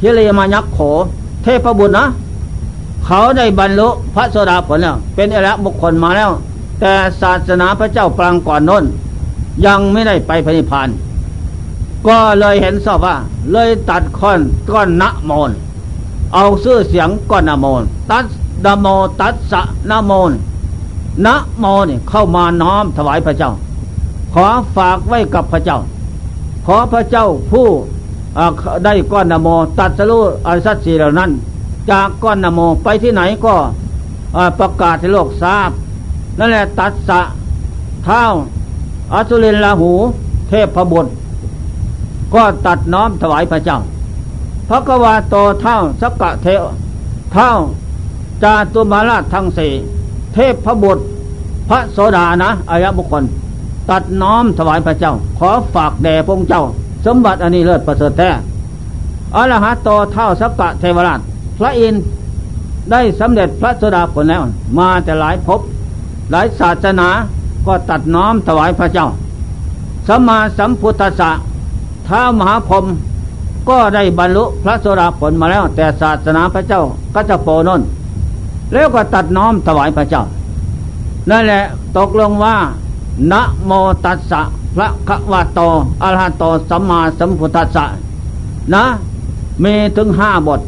[0.00, 0.78] คิริมายักโข
[1.42, 2.04] เทพบุตรนะ
[3.06, 6.30] เขาได้บรรลุพระโสดาผลแล้วเป็นอริบุคคลมาแล้ว
[6.84, 8.84] แต่ศาสนาพระเจ้าปรางก่อนน้น
[9.66, 10.88] ยังไม่ได้ไปพระนิพพาน
[12.06, 13.16] ก็เลยเห็นสอบว่า
[13.52, 14.40] เลยตัดค้อน
[14.72, 15.50] ก้อนนะโมน
[16.34, 18.24] เอาซื้อเสียงก้อนนะโมน ตัด
[18.64, 18.86] ดโม
[19.20, 20.32] ตัสสะนะโมน
[21.26, 23.50] นะโมนี่เข้ามาน้อมถวายพระเจ้า
[24.34, 25.78] ขอฝากไว้กับพระเจ้า
[26.66, 27.66] ขอพระเจ้าผู้
[28.84, 31.30] ได้ก้อนนโม ตัดสรุอริสัตสีเหล่านั้น
[31.90, 33.54] จากก้อนนโมไปที่ไหนก็
[34.58, 35.70] ประกาศให้โลกทราบ
[36.38, 37.20] นั่นแหละตัดสะ
[38.04, 38.22] เท้า
[39.12, 39.92] อสุรินลาหู
[40.48, 41.10] เทพพบุตร
[42.34, 43.78] ก็ตัดน้อมถวายพระเจ้า
[44.68, 46.62] พระกวาโตเท่าสักกะเทว
[47.32, 47.50] เท่า
[48.42, 49.72] จาตุมาราชทั้งสี่
[50.34, 51.02] เทพพระบุตร
[51.68, 53.24] พระโสดานะอายะบุคคล
[53.90, 56.62] ตัดน้อมถวายพระเจ้า ขอฝากแด่พระเจ้า
[57.06, 58.30] สมบัติอันนี้เลิศประเสริฐแท้
[59.36, 61.20] อรหัตโตเท่าสักกะเทวราช
[61.58, 61.94] พระอิน
[62.90, 64.42] ได้สำเร็จพระโสดาผลแล้ว
[64.78, 65.60] มาแต่หลายภพ
[66.32, 67.08] หลายศาสนา
[67.66, 69.08] ก็ตัดน้อมถวายพระเจ้า
[70.06, 71.30] สัมมาสัมพุทธะ
[72.08, 72.84] ท้ามหาพรม
[73.68, 76.82] ก็ได้บรรลุพระโสดาผลมาแล้ว แต่ศาสนาพระเจ้า
[77.14, 77.80] ก็จะโปนน
[78.72, 80.22] แล้วก็ตัดน้อมถวายพระเจ้า
[81.30, 81.62] นั่นแหละ
[81.96, 82.56] ตกลงว่า
[83.32, 83.70] นะโม
[84.04, 84.40] ตัสสะ
[84.76, 85.60] พระคะวะโต
[86.02, 87.84] อะระหะโตสัมมาสัมพุทธัสสะ
[88.74, 88.84] นะ
[89.64, 90.60] มีถึงห้าบท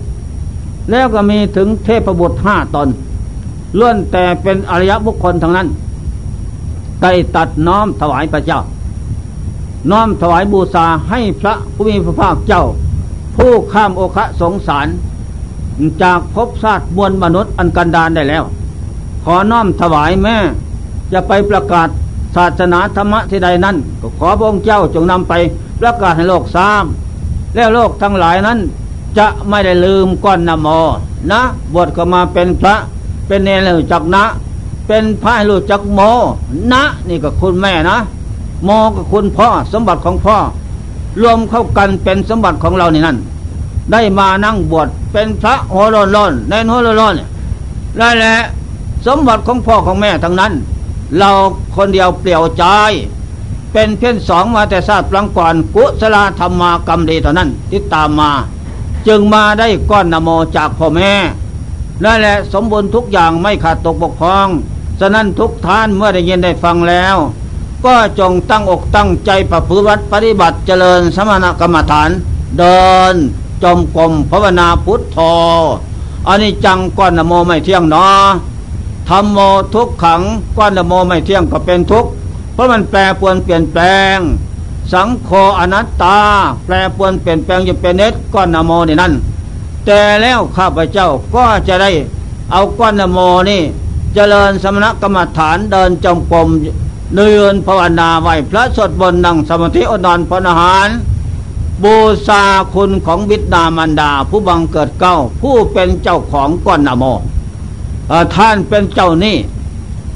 [0.91, 2.89] แล้วก็มีถึงเทพบุตรห้าตน
[3.79, 5.69] ล้วนแต่เป็นอริยบุคคลทั้งนั้น
[7.03, 8.61] ได้ตัดน้อมถวายพระเจ้า
[9.91, 12.65] น้อมถวายบูชาให้พระผู้มีพระภาคเจ้า
[13.37, 14.87] ผู้ข้ามโอคะสงสาร
[16.03, 18.45] จากภพชาติมวลมนุษย์อันกันดานได้แล้ว
[19.25, 20.37] ขอน้อมถวายแม่
[21.13, 21.89] จะไปประกาศ
[22.37, 25.33] ศาสนาธรรมะที่ใดนั้น ก็ขอพระองค์เจ้าจงนำไป
[25.81, 26.85] ประกาศให้โลกทราบ
[27.55, 28.59] แล้วโลกทั้งหลายนั้น
[29.19, 30.69] จะไม่ได้ลืมก้อนนโม
[31.31, 31.41] นะ
[31.75, 32.75] บวชก็มาเป็นพระ
[33.27, 34.25] เป็นเนรจักนะ
[34.87, 36.01] เป็นพระให้รู้จักโม
[36.73, 37.97] นะ นี่ก็คุณแม่นะ
[38.65, 40.37] โมก็คุณพ่อสมบัติของพ่อ
[41.23, 43.17] รวมเข้ากันเป็นสมบัติของเราในนั่น
[43.93, 47.15] ได้มานั่งบวชเป็นพระหัวร้อนร้อนในหัวร้อนร้อน
[47.99, 48.35] ได้แหละ
[49.07, 50.53] สมบัติของพ่อของแม่ทั้งนั้น
[51.19, 51.31] เรา
[51.77, 52.65] คนเดียวเปลี่ยวใจ
[53.73, 58.31] เป็นเพี้ยนสองมาแต่ทราบปลังก่อนกุศลธรรมากรรมดีเท่านั้นที่ตามมา
[59.07, 61.13] จึงมาได้ก้อนนโมจากพ่อแม่
[62.03, 64.49] นั่นแหละสมบูรณ์ทุกอย่างไม่ขาดตกบกพร่อง
[65.01, 67.17] ฉะนั้นทุกท่านเมื่อได้ยินได้ฟังแล้ว
[67.85, 72.11] ก็จงตั้งอกตั้งใจประพฤติปฏิบัติเจริญสมณกรรมฐาน
[72.59, 73.15] เดิน
[73.63, 75.35] จมกลมภาวนาพุทธอ
[76.29, 78.25] อันนี้จังก้อนนโมไม่เที่ยงเนาะ
[79.09, 79.39] ธรรมโม
[79.75, 80.23] ทุกขัง
[80.57, 82.11] ก้อนนโมไม่เที่ยงก็เป็นทุกข์
[82.53, 83.83] เพราะมันแปรปวนเปลี่ยนแปล
[84.15, 84.17] ง
[84.93, 86.19] สังโฆอนัตตา
[86.65, 89.13] แปรปวนเปลี่ยนแปลงจะเป็นเนตก้อนนโมนี่นั่น
[89.87, 91.91] แต่แล้วข้าพเจ้าก็จะได้
[92.53, 93.19] เอาก้อนนโม
[93.51, 93.63] นี่
[94.15, 96.49] เจริญสมณกรรมฐานเดินจงกรม
[97.17, 100.89] เดินภาวนาไหวพระสดบนนั่งสมาธิอดนอนพนหาร
[101.83, 102.43] บูชา
[102.75, 107.05] คุณของบิดามันดา ผู้บังเกิดเก้า ผู้เป็นเจ้าของก้อนนโม
[108.35, 109.37] ท่านเป็นเจ้านี่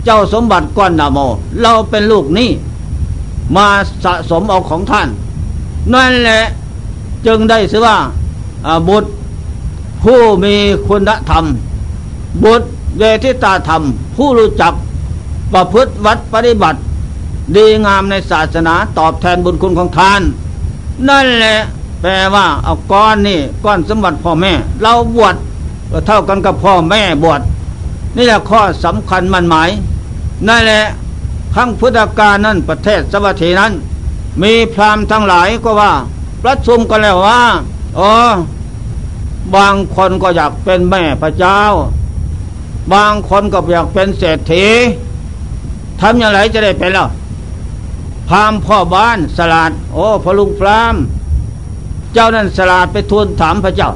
[0.04, 1.18] เจ้าสมบัติก้อนนโม
[1.62, 2.50] เราเป็นลูกนี่
[3.56, 3.66] มา
[4.04, 5.08] สะสมเอาของท่าน
[5.92, 6.40] นั่นแหละ
[7.26, 7.96] จึงได้ชื่อว่า
[8.88, 9.10] บุตร
[10.04, 10.54] ผู้มี
[10.88, 11.44] คุณธรรม
[12.44, 12.68] บุตร
[12.98, 13.82] เวทิตาธรรม
[14.16, 14.74] ผู้รู้จัก
[15.52, 16.78] ประพฤติวัดปฏิบัติ
[17.56, 20.20] ดีงามในศาสนาตอบแทนบุญคุณของทาน
[21.08, 21.58] นั่นแหละ
[22.00, 25.34] แปลว่าเอาก้อนนี่ก้อนสมบัติพ่อแม่ เราบวช
[26.06, 27.40] เท่ากันกับพ่อแม่บวช
[28.16, 29.70] นี่แหละข้อสำคัญมันหมาย
[30.48, 30.82] นั่นแหละ
[31.54, 33.72] ขั้งพุทธกาลนั้นประเทศสวัสดีนั้น
[34.42, 35.92] มีพราหมณ์ทั้งหลายก็ว่า
[36.42, 37.40] ประชุมกันแล้วว่า
[37.98, 38.12] อ๋อ
[39.56, 41.60] บางคนก็อยากเป็นแม่พระเจ้า
[42.92, 44.66] บางคนก็อยากเป็นเศรษฐี
[46.00, 47.06] ทำอย่างไรจะได้เป็นล่ะ
[48.28, 50.94] พามพ่อบ้านสลาด โอ้พลุงพราม
[52.12, 53.90] เจ้านั่นสลาดไปทูลถามพระเจ้า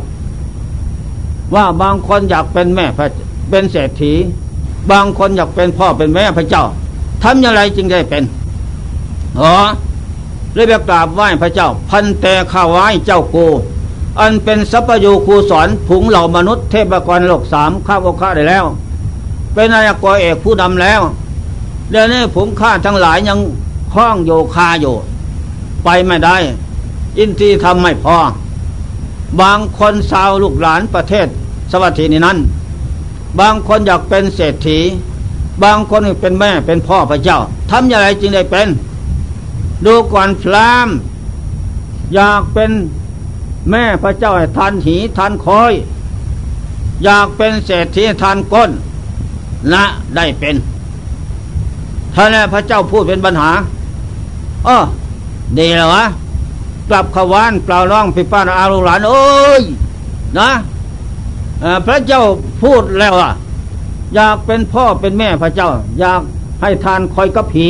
[1.55, 3.07] ว่าบางคนอยากเป็นแม่พระ
[3.51, 4.13] เป็นเศรษฐี
[4.91, 6.65] บางคนอยากเป็นพ่อเป็นแม่พระเจ้า
[7.23, 8.23] ทำอย่างไรจึงได้เป็น
[9.41, 9.53] อ๋อ
[10.55, 13.37] เลยไปกราบไหว้พระเจ้า พันแต่ข้าไหว้เจ้าโก
[14.21, 18.65] อันเป็นสัพยูคูสอนผงเหล่ามนุษย์เทพกรโลกสามข้าพข้าได้แล้ว
[19.55, 21.01] เป็นนายกเอกผู้นำแล้ว
[21.91, 23.39] เดี๋ยวนี้ผงข้าทั้งหลายยัง
[23.93, 24.95] คล้องโยคาอยู่
[25.85, 26.37] ไปไม่ได้
[27.19, 28.17] อินทรีย์ทำไม่พอ
[29.41, 31.27] บางคนชาวลูกหลานประเทศ
[31.73, 32.39] สวัสดีนี้นั้น
[33.41, 34.79] บางคนอยากเป็นเศรษฐี
[35.63, 37.39] บางคนเป็นแม่เป็นพ่อพระเจ้า
[37.71, 38.69] ทำอย่างไรจึงได้เป็น
[39.87, 40.89] ดูก่อนพราม
[42.15, 42.71] อยากเป็น
[43.71, 45.73] แม่พระเจ้าให้ทานหีทานคอย
[47.05, 48.71] อยากเป็นเศรษฐีทานก้น
[49.73, 49.85] ละ
[50.17, 50.57] ได้เป็น
[52.15, 53.51] ท่านพระเจ้าพูดเป็นปัญหา
[54.67, 54.79] อ๋อ
[55.59, 56.05] ดีแล้ววะ
[56.91, 59.63] กลับขวานเปล่าร้องพิพาทอารุหลานเอ้ย
[60.39, 60.51] นะ
[61.87, 62.23] พระเจ้า
[62.63, 63.33] พูดแล้วอะ
[64.15, 66.21] อยากเป็นพ่อเป็นแม่พระเจ้า อยาก
[66.63, 67.69] ให้ทานคอยกับผี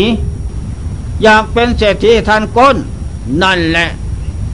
[1.23, 2.77] อยากเป็นเศรษฐีทานก้น
[3.43, 3.89] นั่นแหละ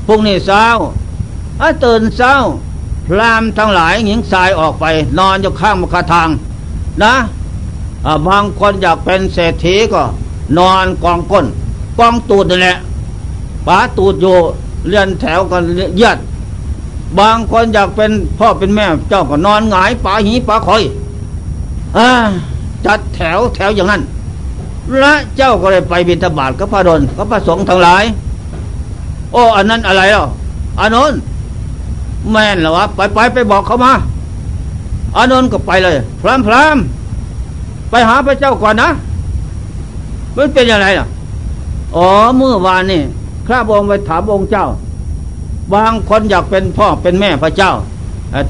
[0.06, 1.07] พรุ่งนี้เช้าอา
[1.84, 2.34] ตื่นเช้า
[3.06, 4.84] พรามทั้งหลายหญิงชายออกไป
[5.18, 6.28] นอนอยู่ข้างมคาทาง
[7.02, 7.14] นะ
[8.28, 10.02] บางคนอยากเป็นเศรษฐีก็
[10.58, 11.46] นอนกองก้น
[11.98, 12.76] กองตูดนี่แหละ
[13.66, 14.36] ป๋าตูดอยู่
[14.88, 15.62] เลียนแถวกัน
[15.96, 16.18] เยียด
[17.18, 20.82] บางคนอยากเป็นพ่อเป็นแม่เจ้าก็นอนหงายป๋าหีป๋าคอย
[21.96, 22.00] อ
[22.86, 24.02] จัดแถวแถวอย่างนั้น
[24.98, 28.04] และเจ้าก็เลยไปบิณฑบาตกับพระดลกับพระสงฆ์ทั้งหลาย
[29.32, 30.26] โอ้ อันนั้นอะไรอะ
[30.80, 31.12] อันนั้น
[32.30, 33.92] แม่นเหรอวะไปไปไปบอกเขามา
[35.16, 36.76] อานนท์ก็ไปเลย พรามพราม
[37.90, 38.88] ไปหาพระเจ้าก่อนนะ
[40.36, 41.06] มันเป็นยังไงล่ะ
[41.96, 43.02] อ๋อเมื่อวานนี่
[43.48, 44.66] ข้าบองไปถามองค์เจ้า
[45.74, 47.72] บางคนอยากเป็นพ่อเป็นแม่พระเจ้า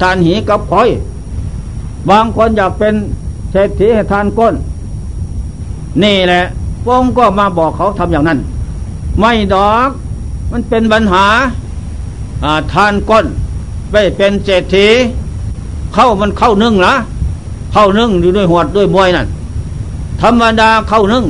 [0.01, 0.89] ทานหีกับคอย
[2.09, 2.93] บางคนอยากเป็น
[3.51, 4.55] เศรษฐีให้ทานก้น
[6.03, 6.41] นี่แหละ
[6.85, 8.39] พงก็มาบอกเขาทำอย่างนั้น
[9.19, 9.89] ไม่ดอก
[10.51, 11.25] มันเป็นปัญหา
[12.73, 13.25] ทานก้น
[13.91, 14.87] ไปเป็นเศรษฐี
[15.93, 16.93] เข้ามันเข้านึ่งละ
[17.73, 19.27] เข้านึ่งอยู่ด้วยหวดด้วยบวยนั่น
[20.21, 21.25] ธรรมดาเข้านึ่ง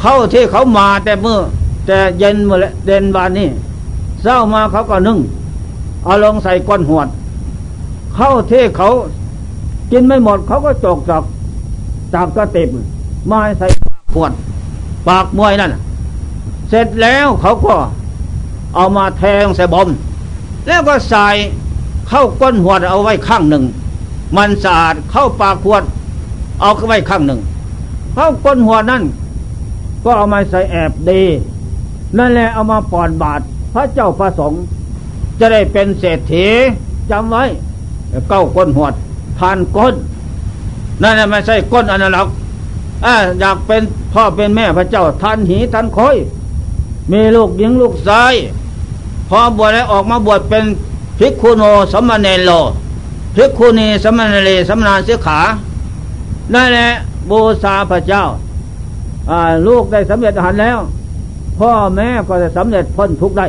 [0.00, 1.38] เข้าที่เขามาแต่เมื่อ
[1.86, 3.48] แต่เย็นเมื่อเด่นบานนี้
[4.22, 5.18] เศร้ามาเขาก็นึ่ง
[6.04, 7.08] เอาลงใส่ก้อนหวด
[8.14, 8.88] เข้าที่เขา
[9.92, 11.22] กินไม่หมดเขาก็จกจาก
[12.14, 12.68] จากกระติบ
[13.30, 14.32] มาใส่ปากขวด
[15.08, 15.74] ปากมวยนั่น
[16.68, 17.74] เสร็จแล้วเขาก็
[18.74, 19.88] เอามาแทงใส่บอม
[20.66, 21.26] แล้วก็ใส่
[22.08, 23.64] เข้าก้นหัวเอาไว้ข้างหนึ่ง
[24.36, 25.82] มันสะอาดเข้าปากขวด
[26.60, 27.40] เอาไว้ข้างหนึ่ง
[28.14, 29.02] เข้าก้นหัวนั่น
[30.02, 31.22] ก็เอามาใส่แอบดี
[32.18, 33.40] นั่นแหละเอามาปอนบาท
[33.74, 34.62] พระเจ้าพระสงฆ์
[35.38, 36.46] จะได้เป็นเศรษฐี
[37.10, 37.44] จำไว้
[38.28, 38.88] เก้าก้นหัว
[39.38, 39.94] ทานก้น
[41.02, 42.28] นั่นแหละไม่ใช่ก้นอันนั้นหรอก
[43.40, 46.16] อยากเป็นพ่อเป็นแม่พระเจ้าทานหีทานคอย
[47.12, 48.34] มีลูกหญิงลูกชาย
[49.28, 50.64] พอบวชแล้วออกมาบวชเป็น
[51.18, 51.62] ภิกขุโน
[51.92, 52.50] สมณเณโล
[53.36, 55.38] ภิกขุนีสมณเลสมณานเสขา
[56.54, 56.88] นั่นแหละ
[57.30, 58.24] บูชาพระเจ้า
[59.66, 60.78] ลูกได้สำเร็จหันแล้ว
[61.58, 63.46] พ่อแม่ก็จะสำเร็จพ้นทุกได้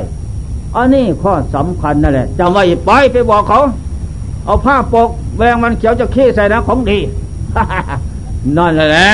[0.76, 3.60] อันนี้ข้อสำคัญนั่นแหละจำไว้ไปไปบอกเขา
[4.46, 7.00] เอาผ้าปกแวงมันเขียวจะขี้ใส่นะของดี
[8.58, 9.10] นั่นแหละ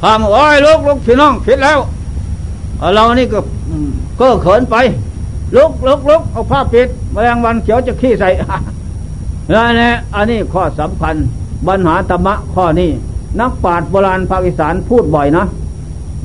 [0.00, 1.78] พามโอ้ยลูกลูกพี่น้องผิดแล้ว
[2.94, 3.38] เรานี่ก็
[4.20, 4.76] ก็เขินไป
[5.56, 8.28] ลุกลุกลุกเอาผ้าปิดแมลงวันเขียวจะขี้ใส่
[9.52, 11.14] นั่นแหละอันนี้ข้อสำคัญ
[11.66, 12.90] ปัญหาธรรมะข้อนี้
[13.40, 15.44] นักปราชญ์โบราณภาคอีสานพูดบ่อยนะ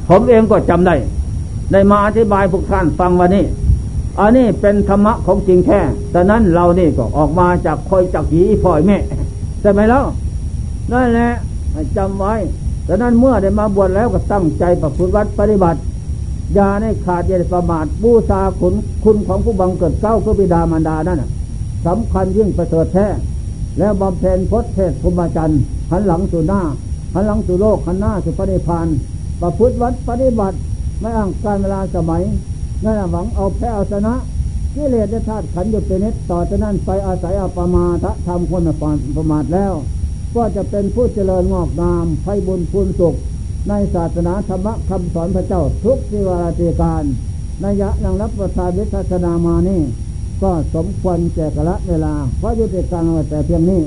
[0.09, 0.95] ผมเองก็จำได้
[1.71, 3.45] ได้มาอธิบายพวกท่านฟังวันนี้
[4.19, 5.79] อันนี้เป็นธรรมะของจริงแท้
[6.11, 8.97] แต่นั้นเรานี่ก็ออกมาจากคอยจากหีพ่อยแม่
[9.61, 10.05] ใช่ไหมแล้ว
[10.91, 11.31] นั่นแหละ
[11.97, 12.33] จำไว้
[12.85, 15.79] แต่นั้นเมื่อได้มาบวชแล้วก็ตั้งใจประพฤติวัดปฏิบัติ
[16.57, 18.73] ย่าได้ขาดอย่าประมาทบูชาคุณ
[19.03, 21.23] คุณของผู้บังเกิดเก้าคือบิดามารดานั่น
[21.85, 23.07] สำคัญยิ่งประเสริฐแท้
[23.79, 25.59] แล้วบำเพ็ญพจน์เทศภูมิจันทร์
[25.91, 26.61] หันหลังสู่หน้า
[27.13, 28.87] หันหลังสู่โลกหันหน้าสู่พระนิพพาน
[29.41, 30.57] ประพฤติวัดปฏิบัติ
[30.99, 32.21] ไม่อ้างการเวลาสมัย
[32.83, 34.13] นั่นหวังเอาแพ้เอาชนะ
[34.75, 38.69] กิเลสธาตุขันอยู่เป็นนิดต่อจากนั้นไปอาศัยอัปมาทะทำคน
[39.17, 39.73] ประมาทแล้ว
[40.35, 43.15] ก็จะเป็นผู้เจริญงอกงามไพบุญพูนสุข
[43.69, 47.03] ในศาสนาธรรมคำสอนพระเจ้าทุกสิวาราติการ
[47.63, 49.81] นัยะนังรับประทานวิทาสนามานี่
[50.41, 53.81] ก็สมควรแก่กละเวลาเพราะยุติการแต่เพียงนี้